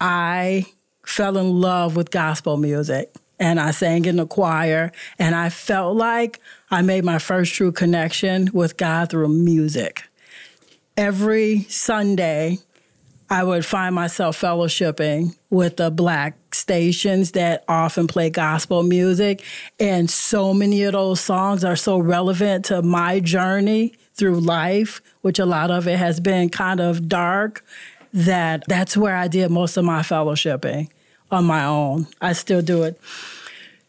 I 0.00 0.66
fell 1.04 1.36
in 1.36 1.60
love 1.60 1.96
with 1.96 2.10
gospel 2.10 2.56
music. 2.56 3.14
and 3.40 3.60
I 3.60 3.70
sang 3.70 4.04
in 4.04 4.16
the 4.16 4.26
choir. 4.26 4.90
And 5.18 5.34
I 5.34 5.48
felt 5.48 5.96
like 5.96 6.40
I 6.70 6.82
made 6.82 7.04
my 7.04 7.18
first 7.18 7.54
true 7.54 7.72
connection 7.72 8.50
with 8.52 8.76
God 8.76 9.10
through 9.10 9.28
music. 9.28 10.02
Every 10.96 11.60
Sunday, 11.68 12.58
I 13.30 13.44
would 13.44 13.64
find 13.64 13.94
myself 13.94 14.40
fellowshipping 14.40 15.36
with 15.50 15.76
the 15.76 15.90
black 15.90 16.54
stations 16.54 17.32
that 17.32 17.62
often 17.68 18.06
play 18.06 18.30
gospel 18.30 18.82
music. 18.82 19.44
And 19.78 20.10
so 20.10 20.54
many 20.54 20.82
of 20.82 20.94
those 20.94 21.20
songs 21.20 21.62
are 21.62 21.76
so 21.76 21.98
relevant 21.98 22.64
to 22.66 22.82
my 22.82 23.20
journey 23.20 23.94
through 24.14 24.40
life, 24.40 25.00
which 25.20 25.38
a 25.38 25.46
lot 25.46 25.70
of 25.70 25.86
it 25.86 25.98
has 25.98 26.18
been 26.20 26.48
kind 26.48 26.80
of 26.80 27.08
dark, 27.08 27.64
that 28.12 28.64
that's 28.66 28.96
where 28.96 29.16
I 29.16 29.28
did 29.28 29.50
most 29.50 29.76
of 29.76 29.84
my 29.84 30.00
fellowshipping 30.00 30.90
on 31.30 31.44
my 31.44 31.64
own. 31.64 32.06
I 32.20 32.32
still 32.32 32.62
do 32.62 32.82
it. 32.84 33.00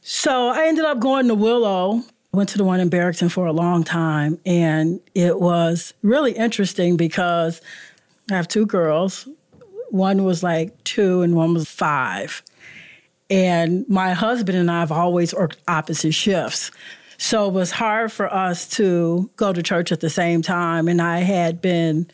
So 0.02 0.50
I 0.50 0.68
ended 0.68 0.86
up 0.86 1.00
going 1.00 1.28
to 1.28 1.36
Willow, 1.36 2.04
went 2.32 2.50
to 2.50 2.58
the 2.58 2.64
one 2.64 2.80
in 2.80 2.90
Barrington 2.90 3.30
for 3.30 3.46
a 3.46 3.54
long 3.54 3.84
time. 3.84 4.40
And 4.46 5.00
it 5.14 5.40
was 5.40 5.94
really 6.02 6.32
interesting 6.34 6.98
because 6.98 7.62
I 8.32 8.36
have 8.36 8.48
two 8.48 8.66
girls. 8.66 9.28
One 9.90 10.24
was 10.24 10.44
like 10.44 10.84
two 10.84 11.22
and 11.22 11.36
one 11.36 11.54
was 11.54 11.70
five. 11.70 12.44
And 13.30 13.88
my 13.88 14.14
husband 14.14 14.58
and 14.58 14.72
I 14.72 14.80
have 14.80 14.92
always 14.92 15.34
worked 15.34 15.58
opposite 15.68 16.14
shifts. 16.14 16.72
So 17.18 17.48
it 17.48 17.54
was 17.54 17.72
hard 17.72 18.12
for 18.12 18.34
us 18.34 18.68
to 18.70 19.30
go 19.36 19.52
to 19.54 19.62
church 19.62 19.92
at 19.92 20.00
the 20.00 20.10
same 20.10 20.42
time. 20.42 20.88
And 20.88 21.02
I 21.02 21.20
had 21.20 21.62
been 21.62 22.10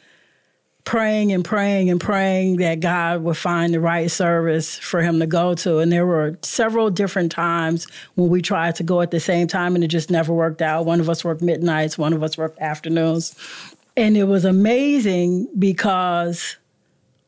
praying 0.85 1.31
and 1.31 1.43
praying 1.43 1.89
and 1.89 1.99
praying 1.99 2.57
that 2.57 2.79
God 2.79 3.23
would 3.23 3.37
find 3.37 3.73
the 3.73 3.79
right 3.79 4.09
service 4.09 4.77
for 4.77 5.01
him 5.01 5.19
to 5.19 5.25
go 5.25 5.55
to. 5.55 5.79
And 5.79 5.91
there 5.91 6.05
were 6.05 6.37
several 6.43 6.91
different 6.91 7.31
times 7.31 7.87
when 8.13 8.29
we 8.29 8.41
tried 8.41 8.75
to 8.75 8.83
go 8.83 9.01
at 9.01 9.11
the 9.11 9.19
same 9.19 9.47
time 9.47 9.75
and 9.75 9.83
it 9.83 9.87
just 9.87 10.11
never 10.11 10.31
worked 10.31 10.61
out. 10.61 10.85
One 10.85 10.99
of 10.99 11.09
us 11.09 11.25
worked 11.25 11.41
midnights, 11.41 11.97
one 11.97 12.13
of 12.13 12.21
us 12.23 12.37
worked 12.37 12.59
afternoons. 12.59 13.35
And 13.97 14.15
it 14.15 14.25
was 14.25 14.45
amazing 14.45 15.49
because 15.57 16.55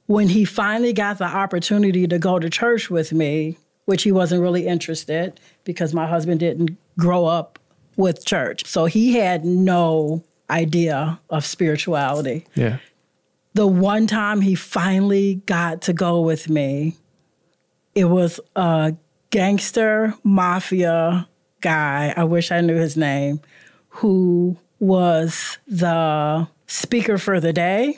when 0.06 0.28
he 0.30 0.46
finally 0.46 0.94
got 0.94 1.18
the 1.18 1.26
opportunity 1.26 2.08
to 2.08 2.20
go 2.20 2.40
to 2.40 2.50
church 2.50 2.90
with 2.92 3.12
me, 3.12 3.58
which 3.86 4.04
he 4.04 4.12
wasn't 4.12 4.42
really 4.42 4.68
interested 4.68 5.40
because 5.64 5.94
my 5.94 6.06
husband 6.06 6.42
didn't 6.42 6.78
grow 6.98 7.26
up 7.26 7.58
with 7.96 8.24
church. 8.26 8.66
So 8.66 8.86
he 8.86 9.16
had 9.16 9.46
no 9.46 10.24
idea 10.50 11.20
of 11.30 11.46
spirituality. 11.46 12.46
Yeah. 12.54 12.78
The 13.58 13.66
one 13.66 14.06
time 14.06 14.42
he 14.42 14.54
finally 14.54 15.42
got 15.48 15.82
to 15.82 15.94
go 15.94 16.22
with 16.22 16.48
me, 16.48 16.94
it 17.96 18.06
was 18.06 18.40
a 18.56 18.94
gangster 19.32 20.14
mafia 20.24 21.28
guy, 21.62 22.14
I 22.16 22.24
wish 22.26 22.52
I 22.52 22.62
knew 22.62 22.76
his 22.76 22.96
name, 22.96 23.42
who 23.90 24.58
was 24.80 25.58
the 25.66 26.48
speaker 26.68 27.18
for 27.18 27.40
the 27.40 27.52
day. 27.52 27.98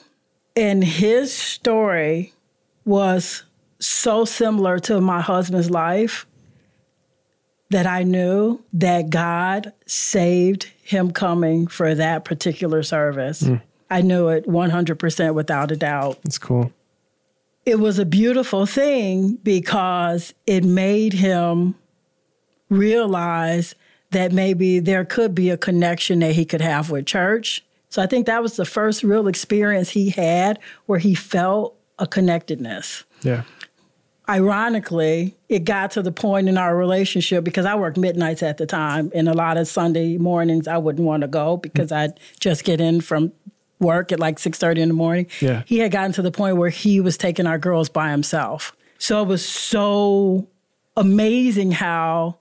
And 0.56 0.82
his 0.82 1.34
story 1.34 2.32
was 2.86 3.44
so 3.80 4.24
similar 4.24 4.80
to 4.80 5.02
my 5.02 5.20
husband's 5.20 5.70
life 5.70 6.26
that 7.70 7.86
I 7.86 8.04
knew 8.04 8.64
that 8.72 9.10
God 9.10 9.74
saved 9.86 10.72
him 10.84 11.12
coming 11.12 11.68
for 11.68 11.94
that 11.96 12.24
particular 12.24 12.82
service. 12.82 13.44
Mm. 13.44 13.62
I 13.90 14.02
knew 14.02 14.30
it 14.30 14.46
100% 14.46 15.34
without 15.34 15.72
a 15.72 15.76
doubt. 15.76 16.20
That's 16.24 16.38
cool. 16.38 16.72
It 17.66 17.80
was 17.80 18.00
a 18.00 18.06
beautiful 18.06 18.66
thing 18.66 19.36
because 19.44 20.34
it 20.48 20.64
made 20.64 21.14
him 21.14 21.76
realize 22.70 23.76
that 24.12 24.32
maybe 24.32 24.80
there 24.80 25.06
could 25.06 25.36
be 25.36 25.50
a 25.50 25.58
connection 25.58 26.20
that 26.20 26.34
he 26.34 26.46
could 26.46 26.62
have 26.62 26.90
with 26.90 27.06
church. 27.06 27.64
So 27.90 28.02
I 28.02 28.08
think 28.08 28.26
that 28.28 28.42
was 28.42 28.56
the 28.56 28.66
first 28.66 29.04
real 29.04 29.28
experience 29.28 29.90
he 29.90 30.10
had 30.10 30.60
where 30.86 31.00
he 31.00 31.16
felt 31.16 31.76
a 31.98 32.08
connectedness. 32.08 33.04
Yeah 33.22 33.44
ironically, 34.30 35.36
it 35.50 35.66
got 35.66 35.92
to 35.92 36.04
the 36.04 36.12
point 36.12 36.48
in 36.48 36.58
our 36.58 36.78
relationship 36.78 37.44
because 37.44 37.66
I 37.66 37.74
worked 37.76 37.98
midnights 37.98 38.44
at 38.44 38.58
the 38.58 38.68
time, 38.68 39.12
and 39.16 39.28
a 39.28 39.34
lot 39.34 39.58
of 39.58 39.68
Sunday 39.68 40.18
mornings 40.18 40.68
I 40.68 40.78
wouldn't 40.78 41.06
want 41.06 41.22
to 41.22 41.28
go 41.28 41.58
because 41.58 41.92
I'd 41.92 42.20
just 42.40 42.64
get 42.64 42.80
in 42.80 43.02
from 43.02 43.34
work 43.80 44.12
at 44.12 44.20
like 44.20 44.40
six 44.40 44.58
thirty 44.58 44.82
in 44.82 44.90
the 44.90 44.94
morning. 44.94 45.28
Yeah. 45.40 45.64
He 45.66 45.80
had 45.80 45.92
gotten 45.92 46.12
to 46.14 46.22
the 46.22 46.32
point 46.32 46.58
where 46.58 46.70
he 46.70 47.00
was 47.00 47.18
taking 47.18 47.48
our 47.48 47.58
girls 47.58 47.90
by 47.90 48.12
himself. 48.12 48.76
So 48.98 49.22
it 49.22 49.28
was 49.28 49.48
so 49.48 50.48
amazing 50.98 51.72
how 51.72 52.40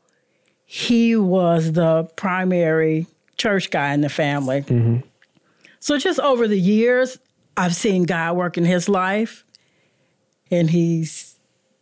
he 0.64 1.16
was 1.16 1.72
the 1.72 2.04
primary 2.16 3.06
church 3.36 3.70
guy 3.70 3.94
in 3.94 4.00
the 4.00 4.08
family. 4.08 4.62
Mm-hmm. 4.62 4.98
So 5.80 5.96
just 5.96 6.18
over 6.18 6.48
the 6.48 6.58
years, 6.58 7.18
I've 7.56 7.74
seen 7.74 8.02
God 8.02 8.36
work 8.36 8.58
in 8.58 8.64
his 8.64 8.88
life, 8.88 9.44
and 10.50 10.68
he's 10.68 11.36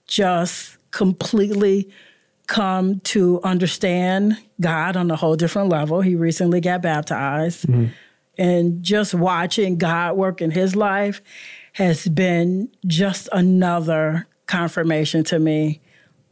just 0.07 0.77
completely 0.91 1.91
come 2.47 3.01
to 3.01 3.41
understand 3.43 4.37
God 4.61 4.97
on 4.97 5.11
a 5.11 5.17
whole 5.17 5.35
different 5.37 5.71
level. 5.71 6.01
He 6.01 6.15
recently 6.15 6.61
got 6.61 6.83
baptized. 6.83 7.67
Mm-hmm. 7.67 7.87
And 8.39 8.83
just 8.83 9.15
watching 9.15 9.79
God 9.79 10.17
work 10.17 10.43
in 10.43 10.51
his 10.51 10.77
life 10.77 11.23
has 11.73 12.07
been 12.07 12.69
just 12.87 13.29
another 13.33 14.27
confirmation 14.47 15.25
to 15.25 15.39
me 15.39 15.81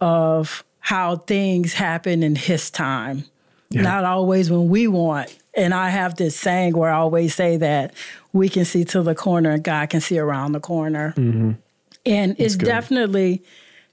of 0.01 0.65
how 0.81 1.17
things 1.17 1.73
happen 1.73 2.23
in 2.23 2.37
his 2.37 2.71
time. 2.71 3.25
Yeah. 3.71 3.83
Not 3.83 4.05
always 4.05 4.51
when 4.51 4.69
we 4.69 4.87
want. 4.87 5.37
And 5.57 5.73
I 5.73 5.89
have 5.89 6.17
this 6.17 6.37
saying 6.37 6.77
where 6.77 6.91
I 6.91 6.97
always 6.97 7.35
say 7.35 7.57
that 7.57 7.95
we 8.33 8.49
can 8.49 8.65
see 8.65 8.85
to 8.87 9.03
the 9.03 9.15
corner 9.15 9.51
and 9.51 9.65
God 9.65 9.91
can 9.91 10.01
see 10.01 10.19
around 10.19 10.53
the 10.53 10.61
corner. 10.61 11.15
Mm-hmm. 11.17 11.53
And 12.07 12.31
That's 12.33 12.41
it's 12.41 12.57
good. 12.57 12.67
definitely 12.67 13.43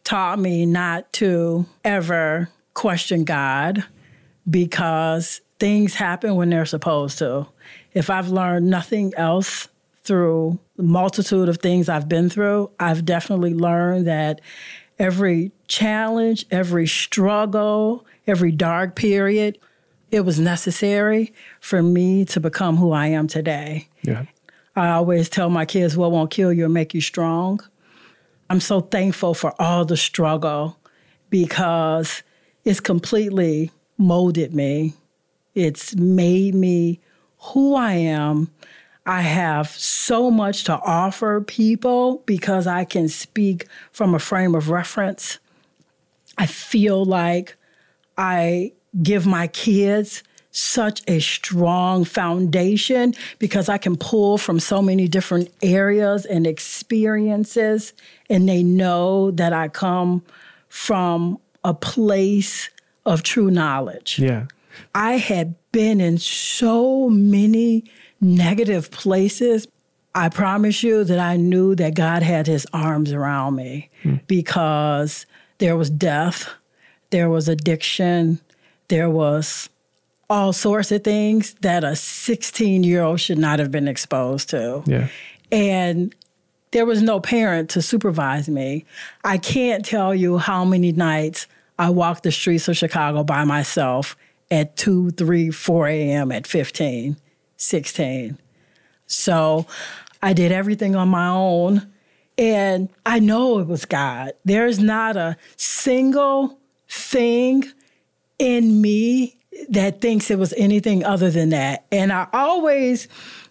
taught 0.04 0.40
me 0.40 0.66
not 0.66 1.12
to 1.14 1.66
ever 1.84 2.50
question 2.74 3.24
God 3.24 3.84
because 4.50 5.42
things 5.60 5.94
happen 5.94 6.36
when 6.36 6.50
they're 6.50 6.66
supposed 6.66 7.20
to. 7.20 7.48
If 7.94 8.10
I've 8.10 8.30
learned 8.30 8.70
nothing 8.70 9.14
else 9.18 9.68
through 10.04 10.60
the 10.78 10.84
multitude 10.84 11.50
of 11.50 11.58
things 11.58 11.90
I've 11.90 12.10
been 12.10 12.30
through, 12.30 12.72
I've 12.80 13.06
definitely 13.06 13.54
learned 13.54 14.08
that 14.08 14.42
every 14.98 15.52
challenge, 15.68 16.46
every 16.52 16.88
struggle, 16.88 18.06
every 18.28 18.52
dark 18.52 18.96
period, 18.96 19.58
it 20.12 20.22
was 20.22 20.40
necessary 20.40 21.34
for 21.60 21.82
me 21.82 22.26
to 22.26 22.40
become 22.40 22.78
who 22.78 22.92
I 22.92 23.08
am 23.08 23.28
today. 23.28 23.88
Yeah. 24.04 24.26
I 24.76 24.90
always 24.90 25.30
tell 25.30 25.50
my 25.50 25.66
kids 25.66 25.98
what 25.98 26.12
won't 26.12 26.32
kill 26.32 26.52
you 26.54 26.66
or 26.66 26.70
make 26.70 26.94
you 26.94 27.02
strong. 27.02 27.60
I'm 28.50 28.60
so 28.60 28.82
thankful 28.82 29.34
for 29.34 29.54
all 29.60 29.86
the 29.86 29.98
struggle 29.98 30.78
because 31.30 32.24
it's 32.66 32.80
completely 32.80 33.72
molded 33.98 34.54
me. 34.54 34.94
It's 35.56 35.96
made 35.96 36.56
me 36.56 37.00
who 37.42 37.76
I 37.76 37.94
am. 37.94 38.52
I 39.06 39.22
have 39.22 39.70
so 39.70 40.30
much 40.30 40.64
to 40.66 40.74
offer 40.74 41.42
people 41.42 42.22
because 42.26 42.68
I 42.68 42.86
can 42.86 43.08
speak 43.08 43.68
from 43.92 44.14
a 44.14 44.20
frame 44.20 44.54
of 44.54 44.70
reference. 44.70 45.40
I 46.38 46.46
feel 46.46 47.04
like 47.04 47.56
I 48.18 48.74
give 49.02 49.26
my 49.26 49.48
kids 49.48 50.24
such 50.52 51.02
a 51.08 51.20
strong 51.20 52.04
foundation 52.04 53.14
because 53.40 53.70
I 53.70 53.78
can 53.78 53.96
pull 53.96 54.38
from 54.38 54.60
so 54.60 54.82
many 54.82 55.08
different 55.08 55.50
areas 55.64 56.26
and 56.26 56.46
experiences, 56.46 57.94
and 58.30 58.48
they 58.48 58.62
know 58.62 59.32
that 59.32 59.54
I 59.54 59.70
come 59.70 60.24
from 60.68 61.40
a 61.64 61.74
place 61.74 62.70
of 63.06 63.24
true 63.24 63.50
knowledge. 63.50 64.20
Yeah. 64.20 64.46
I 64.94 65.14
had 65.14 65.56
been 65.72 66.02
in 66.02 66.18
so 66.18 67.10
many 67.10 67.86
negative 68.20 68.92
places. 68.92 69.68
I 70.14 70.30
promise 70.30 70.84
you 70.84 71.04
that 71.04 71.20
I 71.20 71.38
knew 71.38 71.76
that 71.76 71.96
God 71.96 72.24
had 72.24 72.48
his 72.48 72.68
arms 72.74 73.12
around 73.12 73.56
me 73.56 73.90
hmm. 74.04 74.16
because 74.28 75.26
there 75.60 75.78
was 75.78 75.90
death, 75.90 76.50
there 77.12 77.30
was 77.30 77.48
addiction, 77.48 78.40
there 78.90 79.10
was 79.10 79.70
all 80.30 80.54
sorts 80.54 80.92
of 80.92 81.04
things 81.04 81.56
that 81.62 81.84
a 81.84 81.96
16 81.96 82.84
year 82.84 83.04
old 83.04 83.20
should 83.20 83.38
not 83.38 83.60
have 83.60 83.72
been 83.72 83.88
exposed 83.88 84.50
to. 84.50 84.84
Yeah. 84.86 85.08
And 85.52 86.16
there 86.72 86.86
was 86.86 87.02
no 87.02 87.20
parent 87.20 87.70
to 87.72 87.82
supervise 87.82 88.48
me. 88.48 88.86
I 89.24 89.38
can't 89.38 89.86
tell 89.86 90.16
you 90.16 90.38
how 90.38 90.64
many 90.64 90.94
nights 90.94 91.48
I 91.78 91.90
walked 91.90 92.24
the 92.24 92.32
streets 92.32 92.68
of 92.68 92.78
Chicago 92.78 93.24
by 93.24 93.44
myself 93.44 94.16
at 94.52 94.76
2, 94.76 95.12
3, 95.12 95.50
4 95.50 95.88
a.m. 95.88 96.32
at 96.32 96.46
15, 96.46 97.18
16. 97.58 98.38
So 99.08 99.66
I 100.22 100.34
did 100.34 100.52
everything 100.52 100.96
on 100.96 101.10
my 101.10 101.30
own. 101.30 101.88
And 102.38 102.90
I 103.06 103.20
know 103.20 103.60
it 103.60 103.68
was 103.68 103.86
God. 103.86 104.34
There's 104.46 104.80
not 104.80 105.18
a 105.18 105.38
single 105.58 106.58
thing 106.88 107.66
in 108.40 108.82
me 108.82 109.38
that 109.70 110.02
thinks 110.02 110.32
it 110.32 110.40
was 110.40 110.54
anything 110.58 111.04
other 111.04 111.30
than 111.30 111.50
that. 111.50 111.86
And 111.92 112.12
I 112.12 112.28
always 112.34 113.08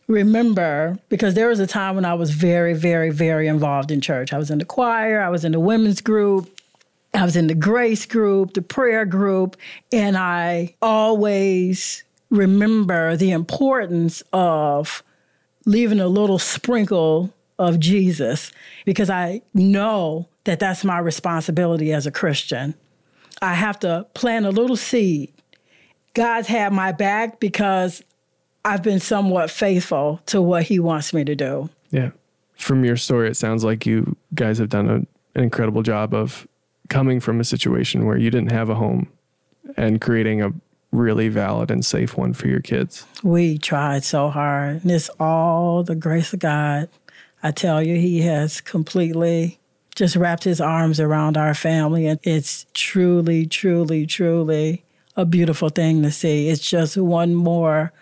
remember 0.09 0.99
because 1.09 1.35
there 1.35 1.49
was 1.49 1.61
a 1.61 1.67
time 1.67 1.95
when 1.95 2.05
I 2.05 2.15
was 2.15 2.31
very, 2.33 2.75
very, 2.75 3.11
very 3.11 3.47
involved 3.47 3.91
in 3.91 4.01
church. 4.01 4.33
I 4.33 4.39
was 4.39 4.51
in 4.51 4.59
the 4.59 4.65
choir, 4.65 5.23
I 5.23 5.29
was 5.29 5.45
in 5.45 5.53
the 5.53 5.61
women's 5.61 6.01
group, 6.01 6.60
I 7.13 7.25
was 7.25 7.37
in 7.37 7.49
the 7.49 7.55
grace 7.55 8.07
group, 8.07 8.55
the 8.55 8.63
prayer 8.63 9.05
group, 9.05 9.57
and 9.93 10.17
I 10.17 10.77
always 10.81 12.05
remember 12.31 13.17
the 13.17 13.33
importance 13.33 14.23
of 14.33 15.03
leaving 15.67 16.01
a 16.01 16.07
little 16.07 16.39
sprinkle 16.39 17.35
of 17.59 17.79
Jesus 17.79 18.53
because 18.85 19.11
I 19.11 19.43
know 19.53 20.29
that 20.45 20.61
that's 20.61 20.85
my 20.85 20.99
responsibility 20.99 21.93
as 21.93 22.07
a 22.07 22.11
Christian. 22.11 22.75
I 23.43 23.55
have 23.55 23.79
to 23.81 24.07
plant 24.15 24.47
a 24.47 24.51
little 24.51 24.77
seed. 24.77 25.33
God's 26.15 26.49
had 26.49 26.73
my 26.73 26.93
back 26.93 27.41
because 27.41 28.03
I've 28.65 28.83
been 28.83 29.01
somewhat 29.01 29.51
faithful 29.51 30.21
to 30.27 30.41
what 30.41 30.65
He 30.65 30.79
wants 30.79 31.13
me 31.13 31.25
to 31.25 31.35
do. 31.35 31.71
Yeah. 31.91 32.11
From 32.57 32.85
your 32.85 32.97
story, 32.97 33.29
it 33.29 33.37
sounds 33.37 33.65
like 33.65 33.87
you 33.87 34.17
guys 34.35 34.59
have 34.59 34.69
done 34.69 34.89
a, 34.89 34.95
an 35.39 35.45
incredible 35.45 35.83
job 35.83 36.15
of 36.15 36.47
coming 36.91 37.21
from 37.21 37.41
a 37.41 37.45
situation 37.45 38.05
where 38.05 38.19
you 38.19 38.31
didn't 38.31 38.53
have 38.53 38.69
a 38.69 38.75
home 38.75 39.09
and 39.79 40.01
creating 40.01 40.43
a 40.43 40.53
really 40.93 41.29
valid 41.29 41.71
and 41.71 41.85
safe 41.85 42.17
one 42.17 42.35
for 42.35 42.49
your 42.49 42.61
kids. 42.61 43.07
We 43.23 43.57
tried 43.57 44.05
so 44.05 44.29
hard, 44.29 44.83
and 44.83 44.91
it's 44.91 45.09
all 45.21 45.83
the 45.83 45.95
grace 45.95 46.35
of 46.35 46.41
God. 46.41 46.89
I 47.43 47.53
tell 47.53 47.83
you, 47.83 47.97
He 47.97 48.21
has 48.23 48.61
completely 48.61 49.59
just 49.95 50.17
wrapped 50.17 50.45
His 50.45 50.61
arms 50.61 51.01
around 51.01 51.37
our 51.37 51.55
family, 51.55 52.07
and 52.07 52.21
it's 52.23 52.67
truly, 52.75 53.47
truly, 53.47 54.05
truly 54.05 54.85
a 55.17 55.25
beautiful 55.25 55.69
thing 55.69 56.03
to 56.03 56.11
see. 56.11 56.49
It's 56.49 56.69
just 56.69 56.97
one 56.97 57.35
more 57.35 57.93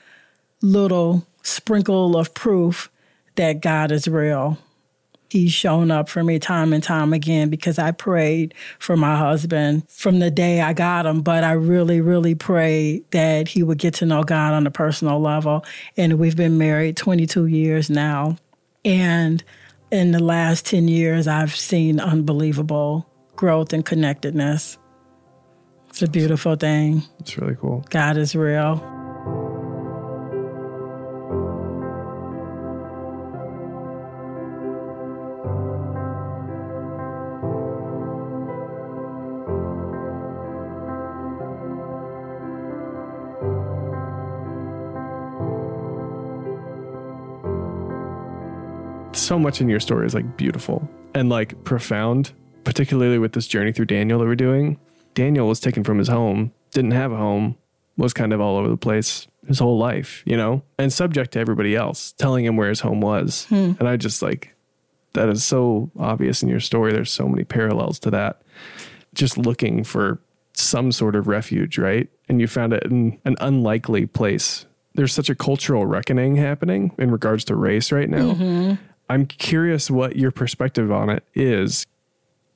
little 0.62 1.26
sprinkle 1.42 2.16
of 2.16 2.34
proof 2.34 2.90
that 3.36 3.60
God 3.60 3.92
is 3.92 4.08
real. 4.08 4.58
He's 5.30 5.52
shown 5.52 5.90
up 5.90 6.08
for 6.08 6.24
me 6.24 6.38
time 6.38 6.72
and 6.72 6.82
time 6.82 7.12
again 7.12 7.50
because 7.50 7.78
I 7.78 7.90
prayed 7.90 8.54
for 8.78 8.96
my 8.96 9.16
husband 9.16 9.88
from 9.90 10.20
the 10.20 10.30
day 10.30 10.62
I 10.62 10.72
got 10.72 11.04
him, 11.04 11.20
but 11.20 11.44
I 11.44 11.52
really, 11.52 12.00
really 12.00 12.34
prayed 12.34 13.10
that 13.10 13.48
he 13.48 13.62
would 13.62 13.78
get 13.78 13.94
to 13.94 14.06
know 14.06 14.22
God 14.22 14.54
on 14.54 14.66
a 14.66 14.70
personal 14.70 15.20
level. 15.20 15.64
And 15.96 16.18
we've 16.18 16.36
been 16.36 16.56
married 16.56 16.96
22 16.96 17.46
years 17.46 17.90
now. 17.90 18.38
And 18.84 19.44
in 19.90 20.12
the 20.12 20.22
last 20.22 20.64
10 20.66 20.88
years, 20.88 21.28
I've 21.28 21.54
seen 21.54 22.00
unbelievable 22.00 23.06
growth 23.36 23.72
and 23.72 23.84
connectedness. 23.84 24.78
It's 25.90 26.02
a 26.02 26.08
beautiful 26.08 26.56
thing. 26.56 27.02
It's 27.20 27.36
really 27.36 27.56
cool. 27.56 27.84
God 27.90 28.16
is 28.16 28.34
real. 28.34 28.97
So 49.28 49.38
much 49.38 49.60
in 49.60 49.68
your 49.68 49.78
story 49.78 50.06
is 50.06 50.14
like 50.14 50.38
beautiful 50.38 50.88
and 51.14 51.28
like 51.28 51.62
profound, 51.62 52.32
particularly 52.64 53.18
with 53.18 53.34
this 53.34 53.46
journey 53.46 53.72
through 53.72 53.84
Daniel 53.84 54.18
that 54.18 54.24
we're 54.24 54.34
doing. 54.34 54.78
Daniel 55.12 55.46
was 55.46 55.60
taken 55.60 55.84
from 55.84 55.98
his 55.98 56.08
home, 56.08 56.50
didn't 56.70 56.92
have 56.92 57.12
a 57.12 57.16
home, 57.16 57.54
was 57.98 58.14
kind 58.14 58.32
of 58.32 58.40
all 58.40 58.56
over 58.56 58.68
the 58.68 58.76
place 58.78 59.28
his 59.46 59.58
whole 59.58 59.76
life, 59.76 60.22
you 60.24 60.34
know, 60.34 60.62
and 60.78 60.90
subject 60.90 61.32
to 61.32 61.38
everybody 61.38 61.76
else 61.76 62.12
telling 62.12 62.46
him 62.46 62.56
where 62.56 62.70
his 62.70 62.80
home 62.80 63.02
was. 63.02 63.44
Hmm. 63.50 63.72
And 63.78 63.86
I 63.86 63.98
just 63.98 64.22
like, 64.22 64.54
that 65.12 65.28
is 65.28 65.44
so 65.44 65.90
obvious 65.98 66.42
in 66.42 66.48
your 66.48 66.60
story. 66.60 66.92
There's 66.92 67.12
so 67.12 67.28
many 67.28 67.44
parallels 67.44 67.98
to 68.00 68.10
that. 68.10 68.40
Just 69.12 69.36
looking 69.36 69.84
for 69.84 70.22
some 70.54 70.90
sort 70.90 71.14
of 71.14 71.28
refuge, 71.28 71.76
right? 71.76 72.08
And 72.30 72.40
you 72.40 72.46
found 72.46 72.72
it 72.72 72.82
in 72.84 73.20
an 73.26 73.36
unlikely 73.40 74.06
place. 74.06 74.64
There's 74.94 75.12
such 75.12 75.28
a 75.28 75.34
cultural 75.34 75.84
reckoning 75.84 76.36
happening 76.36 76.92
in 76.98 77.10
regards 77.10 77.44
to 77.44 77.56
race 77.56 77.92
right 77.92 78.08
now. 78.08 78.32
Mm-hmm. 78.32 78.84
I'm 79.08 79.26
curious 79.26 79.90
what 79.90 80.16
your 80.16 80.30
perspective 80.30 80.92
on 80.92 81.10
it 81.10 81.24
is. 81.34 81.86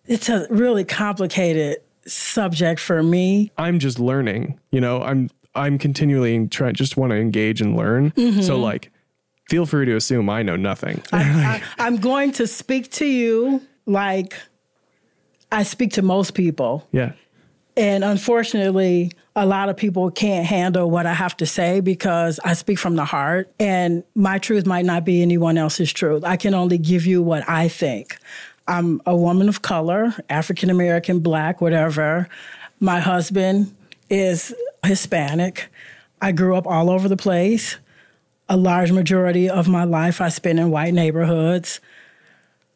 It's 0.06 0.28
a 0.28 0.46
really 0.50 0.84
complicated 0.84 1.78
subject 2.06 2.80
for 2.80 3.02
me. 3.02 3.52
I'm 3.56 3.78
just 3.78 3.98
learning, 3.98 4.58
you 4.70 4.80
know, 4.80 5.02
I'm 5.02 5.30
I'm 5.54 5.78
continually 5.78 6.48
trying 6.48 6.74
just 6.74 6.96
want 6.96 7.10
to 7.10 7.16
engage 7.16 7.60
and 7.60 7.76
learn. 7.76 8.10
Mm-hmm. 8.12 8.42
So 8.42 8.58
like 8.58 8.90
feel 9.48 9.66
free 9.66 9.86
to 9.86 9.96
assume 9.96 10.30
I 10.30 10.42
know 10.42 10.56
nothing. 10.56 11.02
I, 11.12 11.22
I, 11.78 11.86
I'm 11.86 11.96
going 11.96 12.32
to 12.32 12.46
speak 12.46 12.90
to 12.92 13.06
you 13.06 13.62
like 13.86 14.34
I 15.50 15.62
speak 15.62 15.92
to 15.92 16.02
most 16.02 16.34
people. 16.34 16.88
Yeah. 16.92 17.12
And 17.76 18.04
unfortunately, 18.04 19.12
a 19.34 19.46
lot 19.46 19.68
of 19.68 19.76
people 19.76 20.10
can't 20.10 20.46
handle 20.46 20.90
what 20.90 21.06
I 21.06 21.14
have 21.14 21.36
to 21.38 21.46
say 21.46 21.80
because 21.80 22.38
I 22.44 22.52
speak 22.52 22.78
from 22.78 22.96
the 22.96 23.04
heart 23.04 23.50
and 23.58 24.04
my 24.14 24.38
truth 24.38 24.66
might 24.66 24.84
not 24.84 25.04
be 25.04 25.22
anyone 25.22 25.56
else's 25.56 25.92
truth. 25.92 26.22
I 26.24 26.36
can 26.36 26.52
only 26.54 26.76
give 26.76 27.06
you 27.06 27.22
what 27.22 27.48
I 27.48 27.68
think. 27.68 28.18
I'm 28.68 29.00
a 29.06 29.16
woman 29.16 29.48
of 29.48 29.62
color, 29.62 30.14
African 30.28 30.70
American, 30.70 31.20
black, 31.20 31.60
whatever. 31.60 32.28
My 32.78 33.00
husband 33.00 33.74
is 34.10 34.54
Hispanic. 34.84 35.68
I 36.20 36.32
grew 36.32 36.54
up 36.54 36.66
all 36.66 36.90
over 36.90 37.08
the 37.08 37.16
place. 37.16 37.76
A 38.48 38.56
large 38.56 38.92
majority 38.92 39.48
of 39.48 39.66
my 39.66 39.84
life 39.84 40.20
I 40.20 40.28
spent 40.28 40.58
in 40.58 40.70
white 40.70 40.92
neighborhoods. 40.92 41.80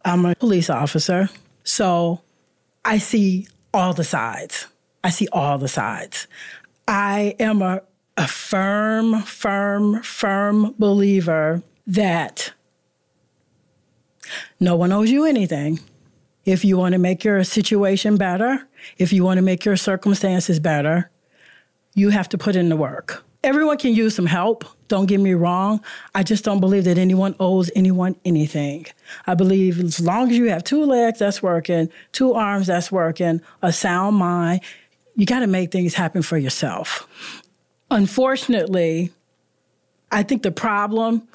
I'm 0.05 0.25
a 0.25 0.35
police 0.35 0.71
officer. 0.71 1.29
So 1.65 2.23
I 2.85 2.99
see 2.99 3.47
all 3.75 3.93
the 3.93 4.05
sides. 4.05 4.67
I 5.07 5.11
see 5.11 5.29
all 5.31 5.57
the 5.57 5.69
sides. 5.69 6.27
I 6.89 7.37
am 7.39 7.63
a, 7.63 7.81
a 8.17 8.27
firm, 8.27 9.23
firm, 9.23 10.03
firm 10.03 10.75
believer 10.81 11.63
that 11.87 12.53
no 14.59 14.75
one 14.75 14.91
owes 14.91 15.09
you 15.09 15.25
anything. 15.25 15.79
If 16.45 16.65
you 16.65 16.77
want 16.77 16.95
to 16.95 16.99
make 16.99 17.23
your 17.23 17.45
situation 17.45 18.17
better, 18.17 18.67
if 18.99 19.13
you 19.13 19.23
want 19.23 19.39
to 19.39 19.43
make 19.43 19.65
your 19.65 19.77
circumstances 19.77 20.59
better, 20.59 21.09
you 21.95 22.11
have 22.11 22.29
to 22.31 22.37
put 22.37 22.57
in 22.57 22.69
the 22.69 22.77
work. 22.77 23.23
Everyone 23.45 23.79
can 23.79 23.95
use 23.95 24.17
some 24.17 24.27
help. 24.27 24.65
Don't 24.89 25.07
get 25.07 25.21
me 25.21 25.35
wrong. 25.35 25.85
I 26.17 26.25
just 26.25 26.45
don't 26.45 26.59
believe 26.59 26.83
that 26.83 26.99
anyone 26.99 27.37
owes 27.39 27.71
anyone 27.77 28.17
anything. 28.25 28.87
I 29.29 29.35
believe 29.35 29.79
as 29.79 30.01
long 30.01 30.33
as 30.33 30.37
you 30.37 30.47
have 30.47 30.65
two 30.65 30.85
legs 30.85 31.21
that's 31.21 31.45
working, 31.45 31.91
two 32.11 32.35
arms 32.35 32.67
that's 32.67 32.91
working, 32.91 33.41
a 33.63 33.73
sound 33.73 34.17
mind, 34.17 34.63
you 35.17 35.27
got 35.27 35.41
to 35.41 35.47
make 35.47 35.73
things 35.73 35.95
happen 35.95 36.23
for 36.23 36.37
yourself. 36.37 37.09
Unfortunately, 37.91 39.11
I 40.13 40.23
think 40.23 40.43
the 40.43 40.53
problem 40.53 41.27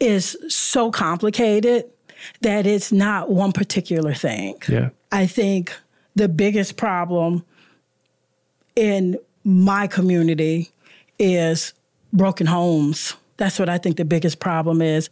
is 0.00 0.36
so 0.48 0.90
complicated 0.90 1.84
that 2.40 2.66
it's 2.66 2.90
not 2.90 3.30
one 3.30 3.52
particular 3.52 4.14
thing. 4.14 4.56
Yeah. 4.68 4.90
I 5.12 5.26
think 5.26 5.72
the 6.14 6.28
biggest 6.28 6.76
problem 6.76 7.44
in 8.74 9.18
my 9.44 9.86
community 9.86 10.70
is 11.18 11.74
broken 12.12 12.46
homes. 12.46 13.14
That's 13.36 13.58
what 13.58 13.68
I 13.68 13.78
think 13.78 13.96
the 13.96 14.04
biggest 14.04 14.40
problem 14.40 14.82
is. 14.82 15.10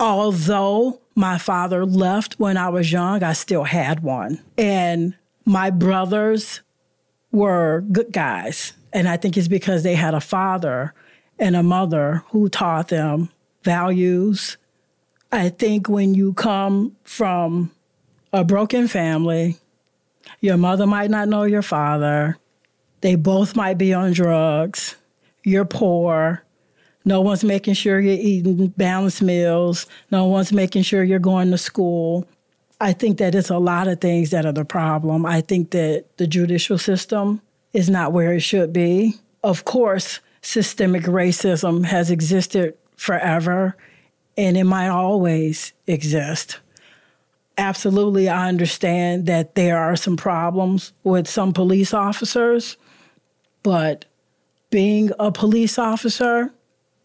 Although 0.00 1.00
my 1.14 1.38
father 1.38 1.84
left 1.84 2.38
when 2.40 2.56
I 2.56 2.68
was 2.70 2.90
young, 2.90 3.22
I 3.22 3.34
still 3.34 3.64
had 3.64 4.02
one. 4.02 4.40
And 4.58 5.14
my 5.44 5.70
brothers 5.70 6.60
were 7.32 7.82
good 7.90 8.12
guys. 8.12 8.74
And 8.92 9.08
I 9.08 9.16
think 9.16 9.36
it's 9.36 9.48
because 9.48 9.82
they 9.82 9.94
had 9.94 10.14
a 10.14 10.20
father 10.20 10.94
and 11.38 11.56
a 11.56 11.62
mother 11.62 12.22
who 12.30 12.48
taught 12.48 12.88
them 12.88 13.30
values. 13.64 14.58
I 15.32 15.48
think 15.48 15.88
when 15.88 16.14
you 16.14 16.34
come 16.34 16.96
from 17.04 17.72
a 18.32 18.44
broken 18.44 18.86
family, 18.86 19.56
your 20.40 20.56
mother 20.56 20.86
might 20.86 21.10
not 21.10 21.28
know 21.28 21.44
your 21.44 21.62
father, 21.62 22.36
they 23.00 23.16
both 23.16 23.56
might 23.56 23.78
be 23.78 23.92
on 23.92 24.12
drugs, 24.12 24.96
you're 25.42 25.64
poor. 25.64 26.44
No 27.04 27.20
one's 27.20 27.42
making 27.42 27.74
sure 27.74 27.98
you're 27.98 28.14
eating 28.14 28.68
balanced 28.68 29.22
meals. 29.22 29.86
No 30.12 30.26
one's 30.26 30.52
making 30.52 30.84
sure 30.84 31.02
you're 31.02 31.18
going 31.18 31.50
to 31.50 31.58
school. 31.58 32.28
I 32.82 32.92
think 32.92 33.18
that 33.18 33.36
it's 33.36 33.48
a 33.48 33.58
lot 33.58 33.86
of 33.86 34.00
things 34.00 34.30
that 34.30 34.44
are 34.44 34.52
the 34.52 34.64
problem. 34.64 35.24
I 35.24 35.40
think 35.40 35.70
that 35.70 36.04
the 36.16 36.26
judicial 36.26 36.78
system 36.78 37.40
is 37.72 37.88
not 37.88 38.12
where 38.12 38.32
it 38.32 38.40
should 38.40 38.72
be. 38.72 39.14
Of 39.44 39.64
course, 39.64 40.18
systemic 40.40 41.04
racism 41.04 41.84
has 41.84 42.10
existed 42.10 42.74
forever 42.96 43.76
and 44.36 44.56
it 44.56 44.64
might 44.64 44.88
always 44.88 45.72
exist. 45.86 46.58
absolutely, 47.56 48.28
I 48.28 48.48
understand 48.48 49.26
that 49.26 49.54
there 49.54 49.78
are 49.78 49.94
some 49.94 50.16
problems 50.16 50.92
with 51.04 51.28
some 51.28 51.52
police 51.52 51.94
officers, 51.94 52.76
but 53.62 54.06
being 54.70 55.12
a 55.20 55.30
police 55.30 55.78
officer 55.78 56.52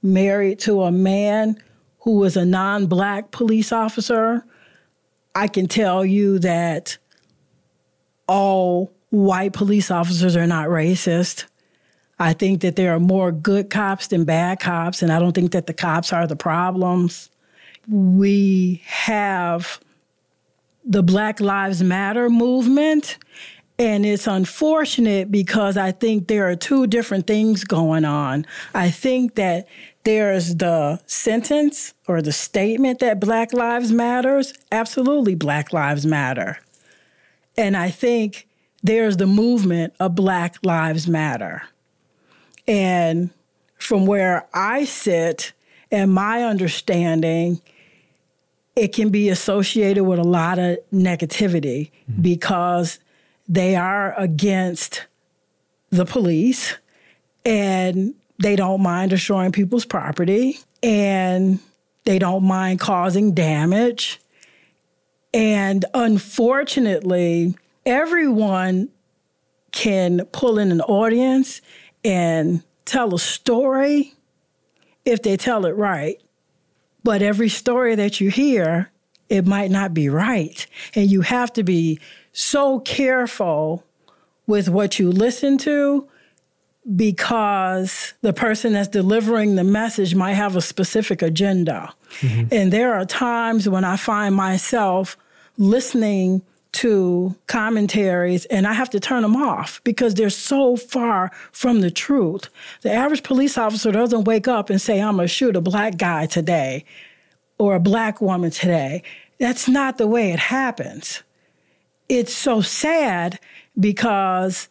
married 0.02 0.58
to 0.60 0.84
a 0.84 0.92
man 0.92 1.62
who 2.00 2.18
was 2.18 2.36
a 2.36 2.46
non 2.46 2.88
black 2.88 3.30
police 3.30 3.72
officer, 3.72 4.44
I 5.38 5.47
can 5.47 5.67
tell 5.67 6.04
you 6.04 6.39
that 6.39 6.97
all 8.28 8.91
white 9.12 9.54
police 9.54 9.91
officers 9.91 10.36
are 10.36 10.47
not 10.47 10.67
racist. 10.67 11.45
I 12.17 12.34
think 12.34 12.62
that 12.62 12.76
there 12.76 12.95
are 12.95 13.00
more 13.00 13.32
good 13.32 13.69
cops 13.69 14.08
than 14.08 14.23
bad 14.23 14.60
cops, 14.60 15.04
and 15.04 15.12
I 15.12 15.19
don't 15.19 15.34
think 15.34 15.52
that 15.52 15.67
the 15.67 15.76
cops 15.76 16.12
are 16.12 16.26
the 16.26 16.36
problems. 16.36 17.30
We 17.88 18.82
have 18.88 19.80
the 20.84 21.04
Black 21.04 21.39
Lives 21.39 21.84
Matter 21.84 22.32
movement, 22.32 23.19
and 23.78 24.08
it's 24.08 24.26
unfortunate 24.26 25.32
because 25.32 25.78
I 25.78 25.91
think 25.91 26.28
there 26.30 26.50
are 26.50 26.56
two 26.56 26.88
different 26.88 27.28
things 27.28 27.63
going 27.63 28.06
on. 28.06 28.47
I 28.73 28.89
think 28.89 29.36
that 29.36 29.67
there's 30.08 30.56
the 30.56 31.02
sentence 31.06 31.93
or 32.08 32.22
the 32.22 32.32
statement 32.32 33.00
that 33.00 33.20
Black 33.20 33.52
Lives 33.52 33.91
Matters. 33.91 34.54
Absolutely, 34.72 35.36
Black 35.36 35.74
Lives 35.74 36.06
Matter. 36.06 36.60
And 37.58 37.76
I 37.76 37.89
think 37.89 38.48
there's 38.82 39.17
the 39.17 39.28
movement 39.28 39.93
of 40.00 40.15
Black 40.15 40.56
Lives 40.63 41.10
Matter. 41.10 41.63
And 42.70 43.32
from 43.78 44.06
where 44.06 44.48
I 44.54 44.86
sit 44.86 45.52
and 45.91 46.13
my 46.13 46.41
understanding, 46.41 47.60
it 48.78 48.93
can 48.93 49.10
be 49.10 49.28
associated 49.28 50.06
with 50.06 50.20
a 50.20 50.24
lot 50.24 50.58
of 50.58 50.78
negativity 50.93 51.91
mm-hmm. 52.10 52.22
because 52.22 53.00
they 53.50 53.76
are 53.76 54.17
against 54.17 55.06
the 55.89 56.06
police 56.06 56.78
and 57.43 58.15
they 58.39 58.56
don't 58.56 58.82
mind 58.82 59.12
destroying 59.12 59.52
people's 59.52 59.86
property 59.86 60.60
and 60.84 61.60
they 62.06 62.19
don't 62.19 62.43
mind 62.43 62.80
causing 62.80 63.34
damage. 63.34 64.19
And 65.34 65.84
unfortunately, 65.93 67.56
everyone 67.86 68.89
can 69.71 70.26
pull 70.32 70.60
in 70.60 70.71
an 70.71 70.82
audience 70.82 71.62
and 72.04 72.63
tell 72.86 73.13
a 73.13 73.19
story 73.19 74.13
if 75.06 75.21
they 75.21 75.38
tell 75.38 75.65
it 75.65 75.76
right. 75.76 76.21
But 77.04 77.21
every 77.21 77.50
story 77.50 77.95
that 77.95 78.19
you 78.19 78.30
hear, 78.30 78.91
it 79.30 79.45
might 79.45 79.71
not 79.71 79.93
be 79.93 80.10
right. 80.10 80.65
And 80.95 81.10
you 81.10 81.21
have 81.21 81.52
to 81.54 81.63
be 81.63 82.00
so 82.32 82.80
careful 82.80 83.84
with 84.45 84.69
what 84.69 85.00
you 85.00 85.12
listen 85.12 85.58
to 85.60 86.08
because 86.95 88.13
the 88.21 88.34
person 88.34 88.73
that's 88.73 88.88
delivering 88.88 89.56
the 89.56 89.63
message 89.63 90.15
might 90.15 90.34
have 90.34 90.56
a 90.56 90.62
specific 90.62 91.21
agenda. 91.21 91.93
Mm-hmm. 92.21 92.47
And 92.52 92.71
there 92.71 92.93
are 92.93 93.06
times 93.06 93.67
when 93.67 93.84
I 93.84 93.97
find 93.97 94.34
myself 94.34 95.17
listening 95.58 96.43
to 96.73 97.36
commentaries 97.47 98.45
and 98.45 98.67
I 98.67 98.73
have 98.73 98.89
to 98.91 99.00
turn 99.00 99.23
them 99.23 99.36
off 99.36 99.82
because 99.84 100.13
they're 100.13 100.30
so 100.30 100.78
far 100.78 101.32
from 101.52 101.82
the 101.82 101.91
truth. 101.91 102.50
The 102.82 102.91
average 102.91 103.23
police 103.23 103.58
officer 103.58 103.91
doesn't 103.91 104.26
wake 104.26 104.47
up 104.47 104.69
and 104.69 104.80
say, 104.80 105.02
I'm 105.02 105.15
going 105.15 105.28
to 105.28 105.34
shoot 105.34 105.56
a 105.56 105.62
black 105.62 105.97
guy 105.97 106.28
today 106.28 106.86
or 107.58 107.76
a 107.76 107.80
black 107.80 108.21
woman 108.21 108.52
today. 108.52 109.04
That's 109.39 109.67
not 109.67 109.97
the 109.97 110.08
way 110.08 110.32
it 110.32 110.39
happens. 110.39 111.23
It's 112.08 112.34
so 112.34 112.62
sad 112.62 113.39
because 113.80 114.69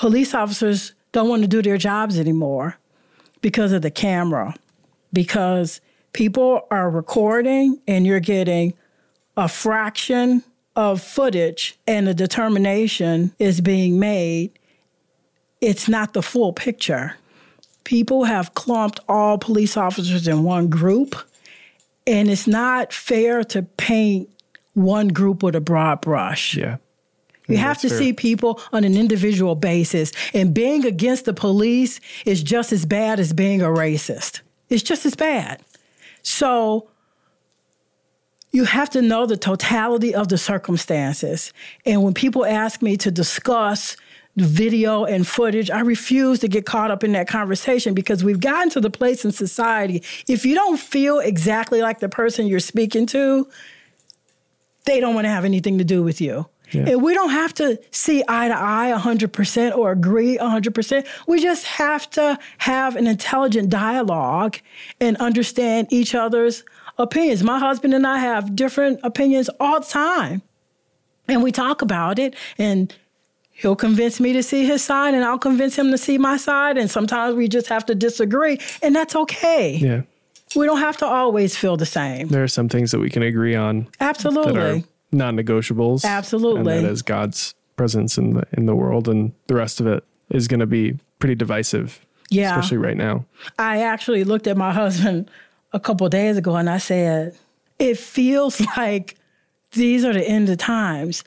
police 0.00 0.32
officers 0.32 0.94
don't 1.12 1.28
want 1.28 1.42
to 1.42 1.48
do 1.48 1.60
their 1.60 1.76
jobs 1.76 2.18
anymore 2.18 2.78
because 3.42 3.70
of 3.70 3.82
the 3.82 3.90
camera, 3.90 4.54
because 5.12 5.82
people 6.14 6.66
are 6.70 6.88
recording 6.88 7.78
and 7.86 8.06
you're 8.06 8.18
getting 8.18 8.72
a 9.36 9.46
fraction 9.46 10.42
of 10.74 11.02
footage 11.02 11.78
and 11.86 12.08
a 12.08 12.14
determination 12.14 13.30
is 13.38 13.60
being 13.60 13.98
made. 14.00 14.50
It's 15.60 15.86
not 15.86 16.14
the 16.14 16.22
full 16.22 16.54
picture. 16.54 17.14
People 17.84 18.24
have 18.24 18.54
clumped 18.54 19.00
all 19.06 19.36
police 19.36 19.76
officers 19.76 20.26
in 20.26 20.44
one 20.44 20.68
group, 20.68 21.14
and 22.06 22.30
it's 22.30 22.46
not 22.46 22.94
fair 22.94 23.44
to 23.44 23.62
paint 23.62 24.30
one 24.72 25.08
group 25.08 25.42
with 25.42 25.54
a 25.54 25.60
broad 25.60 26.00
brush. 26.00 26.56
Yeah. 26.56 26.78
You 27.50 27.58
have 27.58 27.78
to 27.78 27.88
fair. 27.88 27.98
see 27.98 28.12
people 28.12 28.60
on 28.72 28.84
an 28.84 28.96
individual 28.96 29.54
basis. 29.54 30.12
And 30.34 30.54
being 30.54 30.84
against 30.84 31.24
the 31.24 31.34
police 31.34 32.00
is 32.24 32.42
just 32.42 32.72
as 32.72 32.86
bad 32.86 33.20
as 33.20 33.32
being 33.32 33.62
a 33.62 33.66
racist. 33.66 34.40
It's 34.68 34.82
just 34.82 35.04
as 35.04 35.14
bad. 35.14 35.62
So 36.22 36.88
you 38.52 38.64
have 38.64 38.90
to 38.90 39.02
know 39.02 39.26
the 39.26 39.36
totality 39.36 40.14
of 40.14 40.28
the 40.28 40.38
circumstances. 40.38 41.52
And 41.86 42.02
when 42.02 42.14
people 42.14 42.44
ask 42.44 42.82
me 42.82 42.96
to 42.98 43.10
discuss 43.10 43.96
video 44.36 45.04
and 45.04 45.26
footage, 45.26 45.70
I 45.70 45.80
refuse 45.80 46.40
to 46.40 46.48
get 46.48 46.66
caught 46.66 46.90
up 46.90 47.04
in 47.04 47.12
that 47.12 47.28
conversation 47.28 47.94
because 47.94 48.24
we've 48.24 48.40
gotten 48.40 48.70
to 48.70 48.80
the 48.80 48.90
place 48.90 49.24
in 49.24 49.32
society. 49.32 50.02
If 50.28 50.44
you 50.44 50.54
don't 50.54 50.78
feel 50.78 51.18
exactly 51.18 51.80
like 51.82 52.00
the 52.00 52.08
person 52.08 52.46
you're 52.46 52.60
speaking 52.60 53.06
to, 53.06 53.48
they 54.86 55.00
don't 55.00 55.14
want 55.14 55.26
to 55.26 55.30
have 55.30 55.44
anything 55.44 55.78
to 55.78 55.84
do 55.84 56.02
with 56.02 56.20
you. 56.20 56.46
Yeah. 56.72 56.88
And 56.88 57.02
we 57.02 57.14
don't 57.14 57.30
have 57.30 57.54
to 57.54 57.80
see 57.90 58.22
eye 58.28 58.48
to 58.48 58.56
eye 58.56 58.92
100% 58.96 59.76
or 59.76 59.92
agree 59.92 60.38
100%. 60.38 61.06
We 61.26 61.42
just 61.42 61.64
have 61.64 62.08
to 62.10 62.38
have 62.58 62.96
an 62.96 63.06
intelligent 63.06 63.70
dialogue 63.70 64.58
and 65.00 65.16
understand 65.18 65.88
each 65.90 66.14
other's 66.14 66.64
opinions. 66.98 67.42
My 67.42 67.58
husband 67.58 67.94
and 67.94 68.06
I 68.06 68.18
have 68.18 68.54
different 68.54 69.00
opinions 69.02 69.50
all 69.58 69.80
the 69.80 69.86
time. 69.86 70.42
And 71.28 71.42
we 71.42 71.52
talk 71.52 71.82
about 71.82 72.18
it 72.18 72.34
and 72.58 72.94
he'll 73.50 73.76
convince 73.76 74.18
me 74.20 74.32
to 74.32 74.42
see 74.42 74.64
his 74.64 74.82
side 74.82 75.14
and 75.14 75.24
I'll 75.24 75.38
convince 75.38 75.78
him 75.78 75.90
to 75.92 75.98
see 75.98 76.18
my 76.18 76.36
side 76.36 76.76
and 76.76 76.90
sometimes 76.90 77.36
we 77.36 77.46
just 77.46 77.68
have 77.68 77.86
to 77.86 77.94
disagree 77.94 78.58
and 78.82 78.94
that's 78.96 79.14
okay. 79.14 79.76
Yeah. 79.76 80.02
We 80.56 80.66
don't 80.66 80.80
have 80.80 80.96
to 80.96 81.06
always 81.06 81.56
feel 81.56 81.76
the 81.76 81.86
same. 81.86 82.26
There 82.28 82.42
are 82.42 82.48
some 82.48 82.68
things 82.68 82.90
that 82.90 82.98
we 82.98 83.08
can 83.08 83.22
agree 83.22 83.54
on. 83.54 83.86
Absolutely 84.00 84.84
non-negotiables. 85.12 86.04
Absolutely. 86.04 86.60
And 86.60 86.84
that 86.84 86.90
is 86.90 87.02
God's 87.02 87.54
presence 87.76 88.18
in 88.18 88.34
the 88.34 88.46
in 88.52 88.66
the 88.66 88.74
world 88.74 89.08
and 89.08 89.32
the 89.46 89.54
rest 89.54 89.80
of 89.80 89.86
it 89.86 90.04
is 90.30 90.48
going 90.48 90.60
to 90.60 90.66
be 90.66 90.98
pretty 91.18 91.34
divisive. 91.34 92.04
Yeah. 92.30 92.50
Especially 92.50 92.78
right 92.78 92.96
now. 92.96 93.24
I 93.58 93.82
actually 93.82 94.24
looked 94.24 94.46
at 94.46 94.56
my 94.56 94.72
husband 94.82 95.30
a 95.72 95.80
couple 95.80 96.08
days 96.08 96.36
ago 96.36 96.56
and 96.56 96.68
I 96.68 96.78
said, 96.78 97.36
it 97.78 97.98
feels 97.98 98.60
like 98.76 99.16
these 99.72 100.04
are 100.04 100.12
the 100.12 100.26
end 100.26 100.48
of 100.48 100.58
times. 100.58 101.24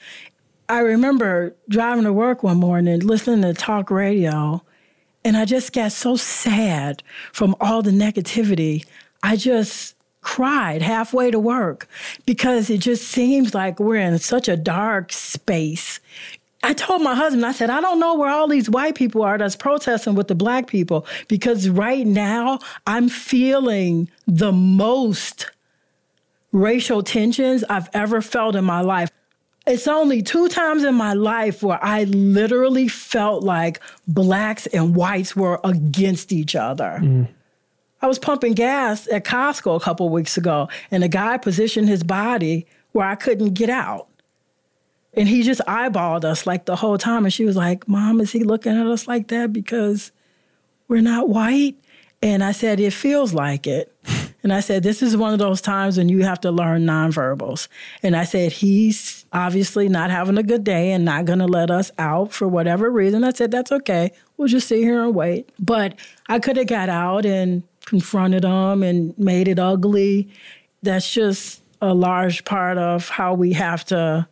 I 0.70 0.80
remember 0.80 1.56
driving 1.70 2.06
to 2.06 2.14
work 2.14 2.42
one 2.42 2.58
morning 2.58 3.00
listening 3.02 3.42
to 3.42 3.54
talk 3.54 3.92
radio 3.92 4.64
and 5.26 5.38
I 5.38 5.46
just 5.46 5.74
got 5.74 5.92
so 5.92 6.16
sad 6.16 7.04
from 7.32 7.56
all 7.62 7.82
the 7.82 7.92
negativity. 7.92 8.86
I 9.22 9.36
just 9.36 9.96
cried 10.24 10.82
halfway 10.82 11.32
to 11.32 11.40
work 11.40 11.88
because 12.26 12.70
it 12.70 12.80
just 12.80 13.08
seems 13.08 13.54
like 13.54 13.80
we're 13.80 13.98
in 13.98 14.18
such 14.20 14.48
a 14.48 14.58
dark 14.58 15.12
space. 15.14 16.00
I 16.64 16.74
told 16.74 17.02
my 17.02 17.14
husband, 17.14 17.46
I 17.46 17.52
said, 17.52 17.70
I 17.70 17.82
don't 17.82 18.00
know 18.00 18.16
where 18.16 18.30
all 18.30 18.48
these 18.48 18.70
white 18.70 18.96
people 18.96 19.22
are 19.22 19.38
that's 19.38 19.56
protesting 19.56 20.16
with 20.16 20.30
the 20.30 20.36
black 20.36 20.68
people 20.68 21.06
because 21.28 21.70
right 21.70 22.08
now 22.08 22.60
I'm 22.88 23.10
feeling 23.10 24.10
the 24.28 24.54
most 24.54 25.52
racial 26.54 27.04
tensions 27.04 27.66
I've 27.66 27.90
ever 27.94 28.22
felt 28.22 28.56
in 28.56 28.64
my 28.64 28.80
life. 28.80 29.10
It's 29.68 29.88
only 29.88 30.22
two 30.22 30.48
times 30.48 30.84
in 30.84 30.96
my 30.96 31.14
life 31.14 31.64
where 31.64 31.84
I 31.84 32.04
literally 32.06 32.88
felt 32.88 33.44
like 33.44 33.82
blacks 34.08 34.68
and 34.68 34.96
whites 34.96 35.36
were 35.36 35.60
against 35.64 36.32
each 36.32 36.56
other. 36.56 37.00
Mm. 37.02 37.28
I 38.04 38.08
was 38.08 38.20
pumping 38.20 38.52
gas 38.52 39.08
at 39.08 39.24
Costco 39.24 39.78
a 39.78 39.80
couple 39.80 40.10
weeks 40.10 40.36
ago, 40.36 40.68
and 40.92 41.06
a 41.06 41.08
guy 41.08 41.38
positioned 41.38 41.88
his 41.88 42.04
body 42.04 42.68
where 42.92 43.08
I 43.08 43.16
couldn't 43.16 43.54
get 43.54 43.70
out. 43.70 44.10
And 45.14 45.30
he 45.30 45.42
just 45.42 45.62
eyeballed 45.70 46.26
us 46.26 46.46
like 46.46 46.66
the 46.66 46.76
whole 46.76 46.98
time. 46.98 47.24
And 47.24 47.34
she 47.34 47.46
was 47.46 47.56
like, 47.56 47.88
Mom, 47.88 48.20
is 48.20 48.34
he 48.34 48.44
looking 48.44 48.78
at 48.78 48.86
us 48.88 49.08
like 49.08 49.30
that 49.30 49.54
because 49.54 50.12
we're 50.90 51.00
not 51.00 51.30
white? 51.30 51.78
And 52.22 52.44
I 52.44 52.52
said, 52.52 52.82
It 52.82 52.92
feels 52.92 53.34
like 53.34 53.66
it. 53.68 53.96
And 54.44 54.52
I 54.52 54.60
said, 54.60 54.84
This 54.84 55.02
is 55.02 55.16
one 55.16 55.32
of 55.32 55.40
those 55.40 55.62
times 55.62 55.98
when 55.98 56.10
you 56.10 56.24
have 56.24 56.42
to 56.42 56.52
learn 56.52 56.86
nonverbals. 56.86 57.70
And 58.04 58.14
I 58.14 58.26
said, 58.26 58.52
He's 58.52 59.26
obviously 59.32 59.88
not 59.88 60.12
having 60.12 60.38
a 60.38 60.44
good 60.44 60.66
day 60.66 60.92
and 60.92 61.06
not 61.06 61.24
going 61.24 61.40
to 61.40 61.46
let 61.46 61.72
us 61.72 61.92
out 61.98 62.34
for 62.34 62.46
whatever 62.46 62.92
reason. 62.92 63.24
I 63.24 63.32
said, 63.32 63.52
That's 63.52 63.72
okay. 63.72 64.12
We'll 64.36 64.50
just 64.50 64.68
sit 64.68 64.80
here 64.80 65.02
and 65.02 65.16
wait. 65.16 65.50
But 65.60 65.96
I 66.28 66.40
could 66.40 66.58
have 66.58 66.68
got 66.68 66.90
out 66.90 67.26
and 67.26 67.64
confronted 67.86 68.44
them 68.44 68.84
and 68.84 69.18
made 69.18 69.48
it 69.48 69.60
ugly. 69.60 70.30
That's 70.82 71.12
just 71.12 71.62
a 71.82 71.94
large 71.94 72.46
part 72.46 72.78
of 72.78 73.10
how 73.10 73.34
we 73.34 73.54
have 73.54 73.84
to 73.86 74.28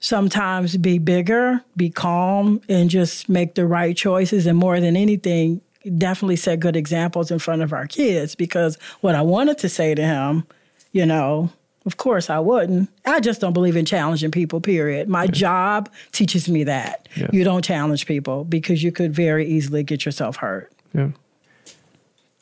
sometimes 0.00 0.76
be 0.76 0.98
bigger, 0.98 1.62
be 1.76 1.88
calm, 1.88 2.60
and 2.68 2.90
just 2.90 3.28
make 3.28 3.54
the 3.54 3.66
right 3.66 3.96
choices. 3.96 4.46
And 4.46 4.58
more 4.58 4.78
than 4.78 4.96
anything, 4.96 5.62
definitely 5.96 6.36
set 6.36 6.60
good 6.60 6.76
examples 6.76 7.30
in 7.30 7.38
front 7.38 7.62
of 7.62 7.72
our 7.72 7.86
kids. 7.86 8.34
Because 8.34 8.76
what 9.00 9.14
I 9.14 9.22
wanted 9.22 9.58
to 9.58 9.68
say 9.68 9.94
to 9.94 10.04
him, 10.04 10.44
you 10.92 11.06
know, 11.06 11.50
of 11.86 11.96
course 11.96 12.28
I 12.30 12.38
wouldn't. 12.38 12.90
I 13.06 13.20
just 13.20 13.40
don't 13.40 13.52
believe 13.54 13.76
in 13.76 13.84
challenging 13.84 14.30
people, 14.30 14.60
period. 14.60 15.08
My 15.08 15.24
yeah. 15.24 15.30
job 15.30 15.92
teaches 16.12 16.48
me 16.48 16.64
that. 16.64 17.08
Yeah. 17.16 17.28
You 17.32 17.44
don't 17.44 17.64
challenge 17.64 18.06
people 18.06 18.44
because 18.44 18.82
you 18.82 18.92
could 18.92 19.14
very 19.14 19.46
easily 19.46 19.82
get 19.82 20.04
yourself 20.04 20.36
hurt. 20.36 20.70
Yeah. 20.92 21.08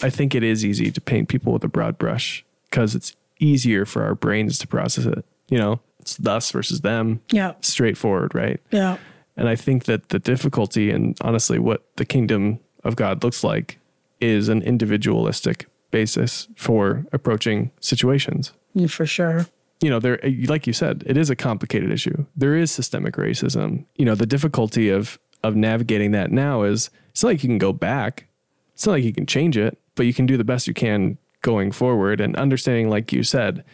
I 0.03 0.11
think 0.11 0.35
it 0.35 0.43
is 0.43 0.65
easy 0.65 0.91
to 0.91 1.01
paint 1.01 1.29
people 1.29 1.53
with 1.53 1.65
a 1.65 1.69
broad 1.69 1.99
brush 1.99 2.45
because 2.71 2.95
it's 2.95 3.15
easier 3.39 3.85
for 3.85 4.05
our 4.05 4.15
brains 4.15 4.59
to 4.59 4.67
process 4.67 5.07
it. 5.07 5.25
You 5.49 5.59
know, 5.59 5.81
it's 6.01 6.25
us 6.27 6.51
versus 6.51 6.81
them. 6.81 7.21
Yeah. 7.31 7.55
Straightforward, 7.61 8.35
right? 8.35 8.61
Yeah. 8.71 8.99
And 9.37 9.49
I 9.49 9.57
think 9.57 9.85
that 9.85 10.11
the 10.11 10.19
difficulty 10.19 10.91
and 10.91 11.17
honestly 11.21 11.59
what 11.59 11.87
the 11.97 12.05
kingdom 12.05 12.61
of 12.85 12.97
God 12.97 13.23
looks 13.25 13.43
like 13.43 13.79
is 14.21 14.49
an 14.49 14.63
individualistic 14.63 15.67
basis 15.91 16.49
for 16.57 17.05
approaching 17.13 17.71
situations. 17.81 18.53
Mm, 18.77 18.91
for 18.91 19.07
sure. 19.07 19.47
You 19.81 19.91
know, 19.91 19.99
there 19.99 20.19
like 20.47 20.67
you 20.67 20.73
said, 20.73 21.03
it 21.07 21.17
is 21.17 21.29
a 21.31 21.37
complicated 21.37 21.91
issue. 21.91 22.27
There 22.37 22.57
is 22.57 22.71
systemic 22.71 23.15
racism. 23.15 23.85
You 23.97 24.05
know, 24.05 24.15
the 24.15 24.27
difficulty 24.27 24.91
of 24.91 25.19
of 25.43 25.57
navigating 25.57 26.13
that 26.13 26.31
now 26.31 26.63
is 26.63 26.91
it's 27.11 27.23
not 27.23 27.31
like 27.31 27.43
you 27.43 27.49
can 27.49 27.59
go 27.59 27.73
back. 27.73 28.29
It's 28.75 28.87
not 28.87 28.93
like 28.93 29.05
you 29.05 29.13
can 29.13 29.27
change 29.27 29.57
it, 29.57 29.79
but 29.95 30.07
you 30.07 30.15
can 30.15 30.27
do 30.27 30.37
the 30.37 30.45
best 30.45 30.67
you 30.67 30.75
can 30.75 31.19
going 31.43 31.73
forward 31.73 32.21
and 32.21 32.37
understanding 32.37 32.89
like 32.89 33.13
you 33.13 33.23
said, 33.23 33.65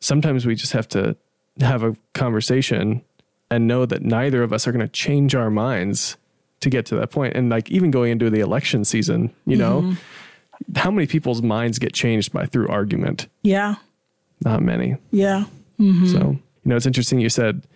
sometimes 0.00 0.46
we 0.46 0.54
just 0.54 0.72
have 0.72 0.88
to 0.88 1.16
have 1.60 1.82
a 1.82 1.96
conversation 2.14 3.02
and 3.50 3.66
know 3.66 3.86
that 3.86 4.02
neither 4.02 4.42
of 4.42 4.52
us 4.52 4.66
are 4.66 4.72
going 4.72 4.84
to 4.84 4.92
change 4.92 5.34
our 5.34 5.50
minds 5.50 6.16
to 6.60 6.70
get 6.70 6.86
to 6.86 6.96
that 6.96 7.10
point. 7.10 7.34
And 7.36 7.48
like 7.48 7.70
even 7.70 7.90
going 7.90 8.12
into 8.12 8.30
the 8.30 8.40
election 8.40 8.84
season, 8.84 9.32
you 9.46 9.56
mm-hmm. 9.56 9.90
know, 9.90 9.96
how 10.76 10.90
many 10.90 11.06
people's 11.06 11.42
minds 11.42 11.78
get 11.78 11.92
changed 11.92 12.32
by 12.32 12.46
through 12.46 12.68
argument? 12.68 13.28
Yeah. 13.42 13.76
Not 14.44 14.62
many. 14.62 14.96
Yeah. 15.10 15.44
Mm-hmm. 15.80 16.06
So, 16.06 16.18
you 16.18 16.40
know, 16.64 16.76
it's 16.76 16.86
interesting 16.86 17.20
you 17.20 17.28
said, 17.28 17.66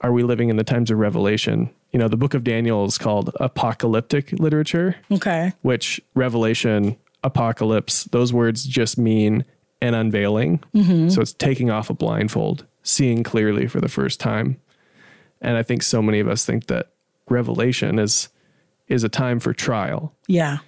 are 0.00 0.12
we 0.12 0.22
living 0.22 0.48
in 0.48 0.56
the 0.56 0.64
times 0.64 0.90
of 0.90 0.98
revelation? 0.98 1.70
You 1.92 1.98
know, 1.98 2.08
the 2.08 2.16
book 2.16 2.34
of 2.34 2.42
Daniel 2.42 2.84
is 2.84 2.98
called 2.98 3.30
apocalyptic 3.38 4.32
literature. 4.32 4.96
Okay. 5.10 5.52
Which 5.62 6.00
revelation, 6.14 6.96
apocalypse, 7.22 8.04
those 8.04 8.32
words 8.32 8.64
just 8.64 8.98
mean 8.98 9.44
an 9.80 9.94
unveiling. 9.94 10.62
Mm-hmm. 10.74 11.08
So 11.08 11.20
it's 11.20 11.32
taking 11.32 11.70
off 11.70 11.90
a 11.90 11.94
blindfold, 11.94 12.66
seeing 12.82 13.22
clearly 13.22 13.66
for 13.66 13.80
the 13.80 13.88
first 13.88 14.20
time. 14.20 14.60
And 15.40 15.56
I 15.56 15.62
think 15.62 15.82
so 15.82 16.00
many 16.00 16.20
of 16.20 16.28
us 16.28 16.44
think 16.44 16.66
that 16.66 16.90
revelation 17.28 17.98
is 17.98 18.28
is 18.88 19.04
a 19.04 19.08
time 19.08 19.40
for 19.40 19.54
trial. 19.54 20.14
Yeah. 20.26 20.58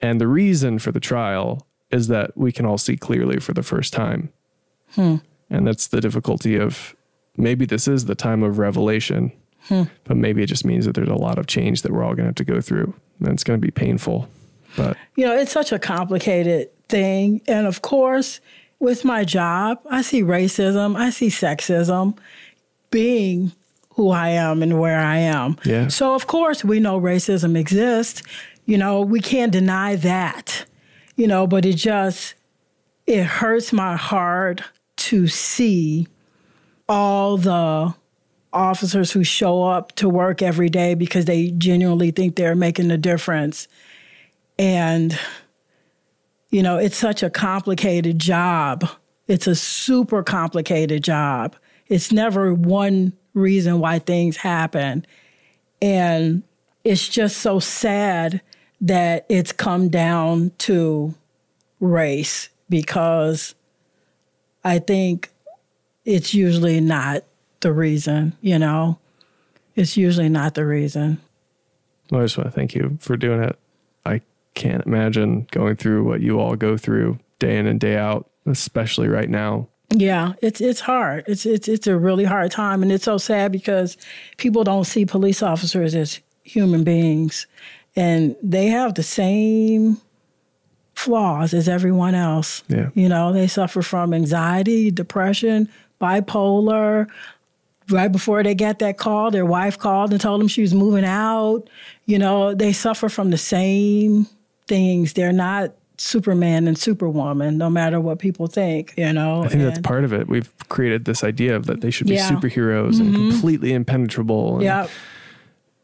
And 0.00 0.20
the 0.20 0.28
reason 0.28 0.78
for 0.78 0.92
the 0.92 1.00
trial 1.00 1.66
is 1.90 2.08
that 2.08 2.36
we 2.36 2.52
can 2.52 2.64
all 2.64 2.78
see 2.78 2.96
clearly 2.96 3.38
for 3.38 3.52
the 3.52 3.62
first 3.62 3.92
time. 3.92 4.32
Hmm. 4.94 5.16
And 5.50 5.66
that's 5.66 5.88
the 5.88 6.00
difficulty 6.00 6.56
of 6.56 6.94
maybe 7.36 7.66
this 7.66 7.86
is 7.86 8.06
the 8.06 8.14
time 8.14 8.42
of 8.42 8.58
revelation, 8.58 9.32
hmm. 9.62 9.84
but 10.04 10.16
maybe 10.16 10.42
it 10.42 10.46
just 10.46 10.64
means 10.64 10.86
that 10.86 10.94
there's 10.94 11.08
a 11.08 11.14
lot 11.14 11.38
of 11.38 11.46
change 11.46 11.82
that 11.82 11.92
we're 11.92 12.02
all 12.02 12.14
going 12.14 12.24
to 12.24 12.26
have 12.26 12.34
to 12.36 12.44
go 12.44 12.60
through. 12.60 12.94
And 13.18 13.28
it's 13.28 13.44
going 13.44 13.60
to 13.60 13.66
be 13.66 13.72
painful. 13.72 14.28
But, 14.76 14.96
you 15.16 15.26
know, 15.26 15.36
it's 15.36 15.52
such 15.52 15.72
a 15.72 15.78
complicated 15.78 16.70
thing. 16.88 17.40
And 17.46 17.66
of 17.66 17.82
course, 17.82 18.40
with 18.78 19.04
my 19.04 19.24
job, 19.24 19.80
I 19.90 20.02
see 20.02 20.22
racism, 20.22 20.96
I 20.96 21.10
see 21.10 21.28
sexism 21.28 22.16
being 22.90 23.52
who 23.94 24.10
I 24.10 24.30
am 24.30 24.62
and 24.62 24.80
where 24.80 25.00
I 25.00 25.18
am. 25.18 25.56
Yeah. 25.64 25.88
So, 25.88 26.14
of 26.14 26.26
course, 26.26 26.64
we 26.64 26.80
know 26.80 27.00
racism 27.00 27.58
exists. 27.58 28.22
You 28.66 28.78
know, 28.78 29.02
we 29.02 29.20
can't 29.20 29.52
deny 29.52 29.96
that, 29.96 30.64
you 31.16 31.26
know, 31.26 31.46
but 31.46 31.64
it 31.64 31.74
just, 31.74 32.34
it 33.06 33.24
hurts 33.24 33.72
my 33.72 33.96
heart 33.96 34.62
to 34.96 35.26
see 35.26 36.06
all 36.88 37.36
the 37.36 37.94
officers 38.52 39.12
who 39.12 39.24
show 39.24 39.62
up 39.64 39.92
to 39.96 40.08
work 40.08 40.42
every 40.42 40.68
day 40.68 40.94
because 40.94 41.24
they 41.24 41.50
genuinely 41.52 42.10
think 42.10 42.36
they're 42.36 42.54
making 42.54 42.90
a 42.90 42.98
difference. 42.98 43.68
And, 44.60 45.18
you 46.50 46.62
know, 46.62 46.76
it's 46.76 46.98
such 46.98 47.22
a 47.22 47.30
complicated 47.30 48.18
job. 48.18 48.86
It's 49.26 49.46
a 49.46 49.54
super 49.54 50.22
complicated 50.22 51.02
job. 51.02 51.56
It's 51.88 52.12
never 52.12 52.52
one 52.52 53.14
reason 53.32 53.80
why 53.80 54.00
things 54.00 54.36
happen. 54.36 55.06
And 55.80 56.42
it's 56.84 57.08
just 57.08 57.38
so 57.38 57.58
sad 57.58 58.42
that 58.82 59.24
it's 59.30 59.50
come 59.50 59.88
down 59.88 60.52
to 60.58 61.14
race 61.80 62.50
because 62.68 63.54
I 64.62 64.78
think 64.78 65.30
it's 66.04 66.34
usually 66.34 66.82
not 66.82 67.24
the 67.60 67.72
reason, 67.72 68.36
you 68.42 68.58
know? 68.58 68.98
It's 69.74 69.96
usually 69.96 70.28
not 70.28 70.54
the 70.54 70.66
reason. 70.66 71.18
Well, 72.10 72.20
I 72.20 72.24
just 72.24 72.36
want 72.36 72.48
to 72.48 72.54
thank 72.54 72.74
you 72.74 72.98
for 73.00 73.16
doing 73.16 73.42
it. 73.42 73.58
Can't 74.60 74.84
imagine 74.84 75.46
going 75.52 75.76
through 75.76 76.04
what 76.04 76.20
you 76.20 76.38
all 76.38 76.54
go 76.54 76.76
through 76.76 77.18
day 77.38 77.56
in 77.56 77.66
and 77.66 77.80
day 77.80 77.96
out, 77.96 78.28
especially 78.44 79.08
right 79.08 79.30
now. 79.30 79.68
Yeah, 79.88 80.34
it's 80.42 80.60
it's 80.60 80.80
hard. 80.80 81.24
It's 81.26 81.46
it's 81.46 81.66
it's 81.66 81.86
a 81.86 81.96
really 81.96 82.24
hard 82.24 82.52
time, 82.52 82.82
and 82.82 82.92
it's 82.92 83.04
so 83.04 83.16
sad 83.16 83.52
because 83.52 83.96
people 84.36 84.62
don't 84.62 84.84
see 84.84 85.06
police 85.06 85.42
officers 85.42 85.94
as 85.94 86.20
human 86.42 86.84
beings, 86.84 87.46
and 87.96 88.36
they 88.42 88.66
have 88.66 88.96
the 88.96 89.02
same 89.02 89.96
flaws 90.92 91.54
as 91.54 91.66
everyone 91.66 92.14
else. 92.14 92.62
Yeah. 92.68 92.90
You 92.92 93.08
know, 93.08 93.32
they 93.32 93.46
suffer 93.46 93.80
from 93.80 94.12
anxiety, 94.12 94.90
depression, 94.90 95.70
bipolar. 96.02 97.08
Right 97.88 98.12
before 98.12 98.42
they 98.42 98.54
got 98.54 98.78
that 98.80 98.98
call, 98.98 99.30
their 99.30 99.46
wife 99.46 99.78
called 99.78 100.12
and 100.12 100.20
told 100.20 100.38
them 100.42 100.48
she 100.48 100.60
was 100.60 100.74
moving 100.74 101.06
out. 101.06 101.62
You 102.04 102.18
know, 102.18 102.54
they 102.54 102.74
suffer 102.74 103.08
from 103.08 103.30
the 103.30 103.38
same 103.38 104.26
things. 104.70 105.12
They're 105.12 105.32
not 105.32 105.74
Superman 105.98 106.66
and 106.66 106.78
Superwoman, 106.78 107.58
no 107.58 107.68
matter 107.68 108.00
what 108.00 108.18
people 108.18 108.46
think, 108.46 108.94
you 108.96 109.12
know. 109.12 109.42
I 109.42 109.48
think 109.48 109.60
and, 109.60 109.70
that's 109.70 109.80
part 109.80 110.04
of 110.04 110.14
it. 110.14 110.28
We've 110.28 110.50
created 110.70 111.04
this 111.04 111.22
idea 111.22 111.56
of 111.56 111.66
that 111.66 111.82
they 111.82 111.90
should 111.90 112.06
be 112.06 112.14
yeah. 112.14 112.30
superheroes 112.30 112.94
mm-hmm. 112.94 113.14
and 113.14 113.32
completely 113.32 113.74
impenetrable. 113.74 114.62
Yeah. 114.62 114.88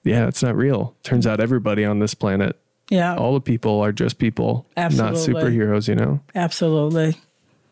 Yeah, 0.04 0.28
it's 0.28 0.42
not 0.42 0.56
real. 0.56 0.94
Turns 1.02 1.26
out 1.26 1.40
everybody 1.40 1.84
on 1.84 1.98
this 1.98 2.14
planet, 2.14 2.56
yeah, 2.88 3.16
all 3.16 3.34
the 3.34 3.40
people 3.40 3.80
are 3.80 3.90
just 3.90 4.18
people, 4.18 4.64
Absolutely. 4.76 5.34
not 5.34 5.42
superheroes, 5.42 5.88
you 5.88 5.96
know? 5.96 6.20
Absolutely. 6.34 7.16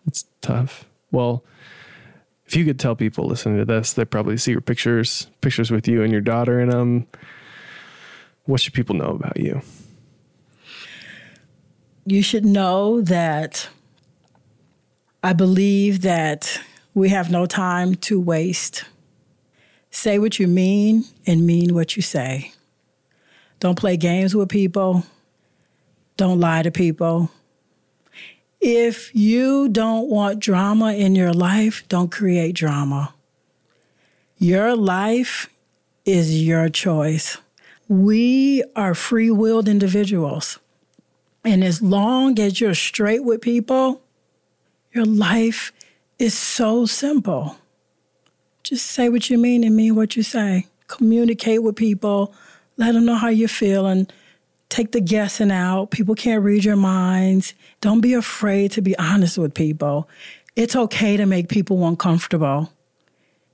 It's 0.09 0.27
tough. 0.42 0.85
Well, 1.12 1.44
if 2.46 2.57
you 2.57 2.64
could 2.64 2.81
tell 2.81 2.96
people 2.96 3.27
listening 3.27 3.59
to 3.59 3.64
this, 3.64 3.92
they 3.92 4.05
probably 4.05 4.37
see 4.37 4.50
your 4.50 4.61
pictures, 4.61 5.29
pictures 5.40 5.70
with 5.70 5.87
you 5.87 6.03
and 6.03 6.11
your 6.11 6.20
daughter 6.20 6.61
in 6.61 6.70
them. 6.70 7.07
What 8.46 8.61
should 8.61 8.74
people 8.74 8.96
know 8.96 9.11
about 9.11 9.38
you? 9.38 9.62
You 12.07 12.23
should 12.23 12.45
know 12.45 13.01
that 13.01 13.69
I 15.23 15.33
believe 15.33 16.03
that 16.03 16.61
we 16.93 17.09
have 17.09 17.31
no 17.31 17.47
time 17.47 17.95
to 17.97 18.21
waste. 18.21 18.85
Say 19.90 20.19
what 20.19 20.38
you 20.38 20.47
mean 20.47 21.05
and 21.27 21.47
mean 21.47 21.75
what 21.75 21.97
you 21.97 22.03
say. 22.03 22.53
Don't 23.61 23.79
play 23.79 23.97
games 23.97 24.35
with 24.35 24.49
people. 24.49 25.05
Don't 26.17 26.40
lie 26.40 26.62
to 26.62 26.71
people. 26.71 27.31
If 28.61 29.14
you 29.14 29.69
don't 29.69 30.09
want 30.09 30.40
drama 30.40 30.93
in 30.93 31.14
your 31.14 31.33
life, 31.33 31.85
don't 31.88 32.11
create 32.11 32.55
drama. 32.55 33.14
Your 34.38 34.77
life 34.77 35.49
is 36.05 36.43
your 36.43 36.69
choice. 36.69 37.38
We 37.88 38.62
are 38.77 38.95
free 38.95 39.31
willed 39.31 39.69
individuals. 39.69 40.59
And 41.45 41.63
as 41.63 41.83
long 41.83 42.38
as 42.38 42.61
you're 42.61 42.75
straight 42.75 43.23
with 43.23 43.40
people, 43.42 44.01
your 44.92 45.05
life 45.05 45.73
is 46.19 46.33
so 46.37 46.87
simple. 46.87 47.57
Just 48.63 48.87
say 48.87 49.09
what 49.11 49.29
you 49.29 49.37
mean 49.37 49.63
and 49.63 49.77
mean 49.77 49.95
what 49.95 50.17
you 50.17 50.23
say. 50.23 50.67
Communicate 50.87 51.63
with 51.63 51.77
people. 51.77 52.33
Let 52.77 52.92
them 52.92 53.05
know 53.05 53.17
how 53.17 53.29
you're 53.29 53.49
feeling. 53.49 54.07
Take 54.71 54.92
the 54.92 55.01
guessing 55.01 55.51
out. 55.51 55.90
People 55.90 56.15
can't 56.15 56.42
read 56.42 56.65
your 56.65 56.77
minds. 56.77 57.55
Don't 57.81 58.01
be 58.01 58.15
afraid 58.15 58.73
to 58.73 58.81
be 58.81 58.97
honest 58.99 59.37
with 59.37 59.53
people. 59.55 60.09
It's 60.57 60.75
okay 60.75 61.17
to 61.17 61.27
make 61.27 61.49
people 61.49 61.87
uncomfortable. 61.87 62.73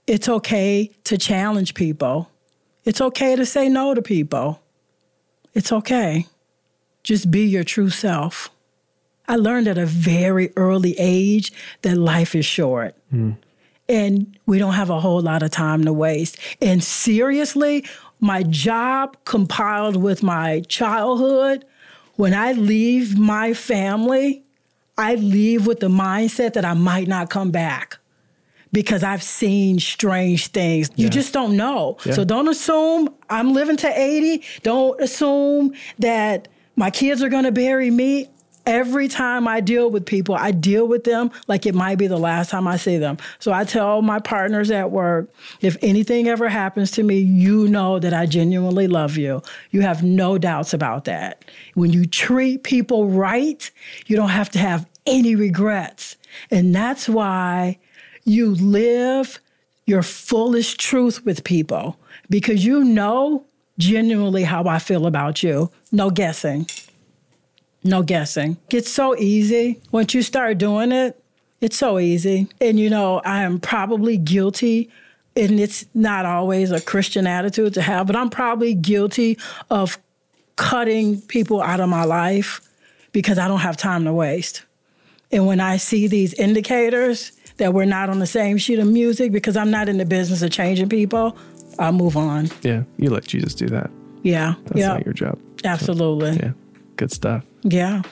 It's 0.07 0.29
okay 0.29 0.91
to 1.05 1.19
challenge 1.19 1.75
people. 1.75 2.31
It's 2.85 3.01
okay 3.01 3.37
to 3.37 3.45
say 3.45 3.69
no 3.69 3.95
to 3.95 4.03
people. 4.03 4.63
It's 5.55 5.73
okay. 5.73 6.27
Just 7.03 7.31
be 7.31 7.47
your 7.47 7.65
true 7.65 7.91
self. 7.91 8.51
I 9.29 9.37
learned 9.37 9.69
at 9.69 9.79
a 9.79 9.87
very 9.87 10.53
early 10.57 10.95
age 10.99 11.53
that 11.83 11.97
life 11.97 12.35
is 12.35 12.45
short. 12.45 12.95
Mm. 13.13 13.37
And 13.89 14.39
we 14.47 14.59
don't 14.59 14.75
have 14.75 14.91
a 14.91 15.01
whole 15.01 15.21
lot 15.21 15.43
of 15.43 15.51
time 15.51 15.85
to 15.85 15.93
waste. 15.93 16.37
And 16.61 16.83
seriously, 16.83 17.85
my 18.21 18.43
job 18.43 19.17
compiled 19.25 19.97
with 19.97 20.23
my 20.23 20.61
childhood, 20.69 21.65
when 22.17 22.35
I 22.35 22.53
leave 22.53 23.19
my 23.19 23.55
family, 23.55 24.43
I 24.99 25.15
leave 25.15 25.67
with 25.67 25.81
the 25.81 25.89
mindset 25.89 26.53
that 26.53 26.65
I 26.65 26.75
might 26.75 27.09
not 27.09 27.31
come 27.31 27.51
back 27.51 27.99
because 28.73 29.03
I've 29.03 29.23
seen 29.23 29.79
strange 29.79 30.49
things. 30.49 30.91
Yeah. 30.95 31.05
You 31.05 31.11
just 31.11 31.33
don't 31.33 31.57
know. 31.57 31.97
Yeah. 32.05 32.13
So 32.13 32.25
don't 32.25 32.49
assume 32.49 33.09
I'm 33.31 33.55
living 33.55 33.77
to 33.79 33.89
80. 33.89 34.43
Don't 34.63 35.01
assume 35.01 35.73
that 35.99 36.49
my 36.81 36.91
kids 36.91 37.23
are 37.23 37.29
going 37.29 37.45
to 37.45 37.53
bury 37.53 37.91
me. 37.91 38.27
Every 38.65 39.07
time 39.07 39.47
I 39.47 39.61
deal 39.61 39.91
with 39.91 40.07
people, 40.07 40.35
I 40.35 40.51
deal 40.51 40.89
with 40.89 41.05
them 41.05 41.31
like 41.47 41.67
it 41.67 41.75
might 41.75 41.97
be 41.97 42.07
the 42.07 42.19
last 42.19 42.49
time 42.49 42.67
I 42.67 42.79
see 42.79 42.97
them. 42.97 43.19
So 43.39 43.53
I 43.53 43.65
tell 43.65 44.01
my 44.01 44.19
partners 44.19 44.71
at 44.71 44.91
work 44.91 45.31
if 45.61 45.77
anything 45.83 46.27
ever 46.27 46.49
happens 46.49 46.91
to 46.93 47.03
me, 47.03 47.19
you 47.19 47.69
know 47.69 47.99
that 47.99 48.15
I 48.15 48.25
genuinely 48.25 48.87
love 48.87 49.19
you. 49.19 49.43
You 49.73 49.83
have 49.83 50.03
no 50.03 50.39
doubts 50.39 50.73
about 50.73 51.05
that. 51.05 51.45
When 51.75 51.93
you 51.93 52.07
treat 52.07 52.63
people 52.63 53.09
right, 53.09 53.71
you 54.07 54.17
don't 54.17 54.31
have 54.31 54.49
to 54.53 54.59
have 54.59 54.89
any 55.05 55.35
regrets. 55.35 56.17
And 56.51 56.75
that's 56.75 57.11
why 57.11 57.79
you 58.25 58.55
live 58.55 59.39
your 59.85 60.03
fullest 60.03 60.81
truth 60.81 61.27
with 61.27 61.45
people 61.45 61.99
because 62.31 62.65
you 62.65 62.85
know 62.85 63.45
genuinely 63.81 64.45
how 64.45 64.65
I 64.69 64.79
feel 64.79 65.07
about 65.07 65.43
you. 65.43 65.71
No 65.91 66.11
guessing. 66.11 66.67
No 67.83 68.03
guessing. 68.03 68.59
It's 68.71 68.91
so 68.91 69.17
easy. 69.17 69.81
Once 69.91 70.15
you 70.15 70.23
start 70.23 70.59
doing 70.59 70.93
it, 70.93 71.21
it's 71.61 71.77
so 71.77 71.99
easy. 71.99 72.49
And 72.61 72.79
you 72.79 72.91
know, 72.91 73.21
I 73.25 73.43
am 73.43 73.59
probably 73.59 74.17
guilty, 74.17 74.91
and 75.35 75.59
it's 75.59 75.87
not 75.95 76.27
always 76.27 76.71
a 76.71 76.81
Christian 76.81 77.27
attitude 77.27 77.75
to 77.75 77.83
have, 77.83 78.07
but 78.07 78.17
I'm 78.17 78.31
probably 78.31 78.75
guilty 78.75 79.39
of 79.71 79.99
cutting 80.57 81.21
people 81.23 81.63
out 81.63 81.81
of 81.81 81.89
my 81.89 82.05
life 82.05 82.61
because 83.13 83.39
I 83.39 83.49
don't 83.49 83.61
have 83.61 83.77
time 83.77 84.05
to 84.05 84.13
waste. 84.13 84.63
And 85.33 85.47
when 85.47 85.61
I 85.61 85.77
see 85.79 86.07
these 86.07 86.35
indicators 86.35 87.33
that 87.57 87.73
we're 87.73 87.85
not 87.85 88.11
on 88.11 88.19
the 88.19 88.27
same 88.27 88.59
sheet 88.59 88.79
of 88.79 88.87
music 88.87 89.33
because 89.33 89.57
I'm 89.57 89.71
not 89.71 89.89
in 89.89 89.99
the 89.99 90.05
business 90.05 90.43
of 90.43 90.51
changing 90.51 90.89
people, 90.89 91.37
I'll 91.79 91.93
move 91.93 92.17
on. 92.17 92.49
Yeah, 92.63 92.83
you 92.97 93.11
let 93.11 93.25
Jesus 93.25 93.55
do 93.55 93.67
that. 93.69 93.91
Yeah. 94.23 94.55
That's 94.65 94.79
yeah. 94.81 94.89
not 94.89 95.05
your 95.05 95.15
job. 95.15 95.39
Absolutely. 95.65 96.35
So, 96.35 96.41
yeah. 96.43 96.53
Good 96.97 97.13
stuff. 97.13 97.45
Yeah. 97.63 98.03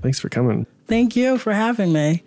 Thanks 0.00 0.20
for 0.20 0.28
coming. 0.28 0.66
Thank 0.86 1.16
you 1.16 1.38
for 1.38 1.52
having 1.52 1.92
me. 1.92 2.22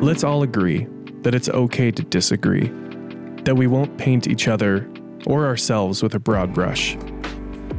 Let's 0.00 0.22
all 0.22 0.42
agree 0.42 0.86
that 1.22 1.34
it's 1.34 1.48
okay 1.48 1.90
to 1.90 2.02
disagree, 2.02 2.70
that 3.44 3.56
we 3.56 3.66
won't 3.66 3.96
paint 3.98 4.26
each 4.26 4.48
other 4.48 4.88
or 5.26 5.46
ourselves 5.46 6.02
with 6.02 6.14
a 6.14 6.18
broad 6.18 6.52
brush. 6.54 6.96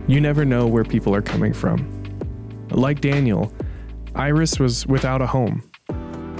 You 0.08 0.22
never 0.22 0.46
know 0.46 0.68
where 0.68 0.84
people 0.84 1.14
are 1.16 1.22
coming 1.22 1.54
from. 1.54 1.92
Like 2.70 3.02
Daniel, 3.02 3.52
Iris 4.14 4.60
was 4.60 4.86
without 4.88 5.22
a 5.22 5.28
home. 5.28 5.64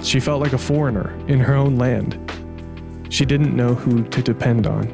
She 0.02 0.20
felt 0.20 0.40
like 0.40 0.52
a 0.52 0.58
foreigner 0.58 1.14
in 1.26 1.40
her 1.40 1.54
own 1.54 1.76
land. 1.76 2.18
She 3.08 3.24
didn't 3.24 3.56
know 3.56 3.74
who 3.74 4.04
to 4.04 4.22
depend 4.22 4.66
on. 4.66 4.84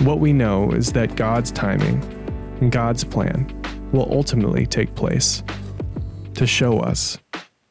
What 0.00 0.20
we 0.20 0.32
know 0.32 0.72
is 0.72 0.92
that 0.92 1.16
God's 1.16 1.52
timing 1.52 2.02
and 2.60 2.70
God's 2.70 3.04
plan 3.04 3.48
will 3.92 4.08
ultimately 4.10 4.66
take 4.66 4.94
place 4.94 5.42
to 6.34 6.46
show 6.46 6.80
us 6.80 7.18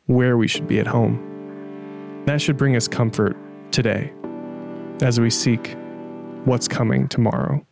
where 0.06 0.38
we 0.38 0.48
should 0.48 0.68
be 0.68 0.80
at 0.80 0.88
home. 0.88 2.24
That 2.26 2.42
should 2.42 2.58
bring 2.58 2.76
us 2.76 2.88
comfort 2.88 3.36
today 3.72 4.14
as 5.02 5.20
we 5.20 5.30
seek 5.30 5.76
what's 6.46 6.68
coming 6.68 7.08
tomorrow. 7.08 7.66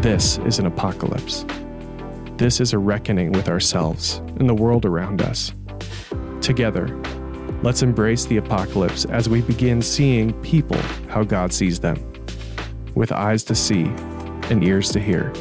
This 0.00 0.38
is 0.38 0.58
an 0.58 0.66
apocalypse. 0.66 1.46
This 2.36 2.60
is 2.60 2.72
a 2.74 2.78
reckoning 2.78 3.32
with 3.32 3.48
ourselves 3.48 4.18
and 4.38 4.48
the 4.48 4.54
world 4.54 4.84
around 4.84 5.22
us. 5.22 5.54
Together, 6.42 6.88
let's 7.62 7.80
embrace 7.82 8.26
the 8.26 8.36
apocalypse 8.36 9.06
as 9.06 9.30
we 9.30 9.40
begin 9.40 9.80
seeing 9.80 10.32
people 10.42 10.76
how 11.08 11.22
God 11.22 11.52
sees 11.54 11.80
them, 11.80 11.96
with 12.94 13.12
eyes 13.12 13.44
to 13.44 13.54
see 13.54 13.84
and 14.50 14.62
ears 14.62 14.90
to 14.90 15.00
hear. 15.00 15.32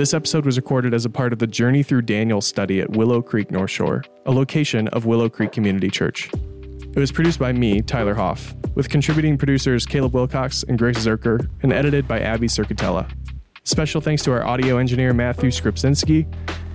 This 0.00 0.14
episode 0.14 0.46
was 0.46 0.56
recorded 0.56 0.94
as 0.94 1.04
a 1.04 1.10
part 1.10 1.34
of 1.34 1.40
the 1.40 1.46
Journey 1.46 1.82
Through 1.82 2.00
Daniel 2.00 2.40
study 2.40 2.80
at 2.80 2.88
Willow 2.88 3.20
Creek 3.20 3.50
North 3.50 3.70
Shore, 3.70 4.02
a 4.24 4.30
location 4.30 4.88
of 4.88 5.04
Willow 5.04 5.28
Creek 5.28 5.52
Community 5.52 5.90
Church. 5.90 6.30
It 6.32 6.96
was 6.96 7.12
produced 7.12 7.38
by 7.38 7.52
me, 7.52 7.82
Tyler 7.82 8.14
Hoff, 8.14 8.54
with 8.74 8.88
contributing 8.88 9.36
producers 9.36 9.84
Caleb 9.84 10.14
Wilcox 10.14 10.62
and 10.62 10.78
Grace 10.78 10.96
Zerker, 10.96 11.46
and 11.62 11.70
edited 11.70 12.08
by 12.08 12.18
Abby 12.18 12.46
Circatella. 12.46 13.12
Special 13.64 14.00
thanks 14.00 14.22
to 14.22 14.32
our 14.32 14.42
audio 14.42 14.78
engineer 14.78 15.12
Matthew 15.12 15.50
Skripczynski, 15.50 16.26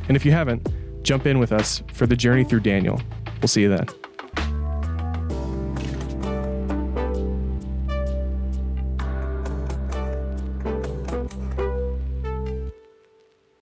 and 0.08 0.16
if 0.16 0.24
you 0.24 0.32
haven't, 0.32 0.70
jump 1.02 1.26
in 1.26 1.40
with 1.40 1.52
us 1.52 1.82
for 1.94 2.06
the 2.06 2.16
Journey 2.16 2.44
Through 2.44 2.60
Daniel. 2.60 3.02
We'll 3.42 3.48
see 3.48 3.64
you 3.64 3.70
then. 3.70 3.88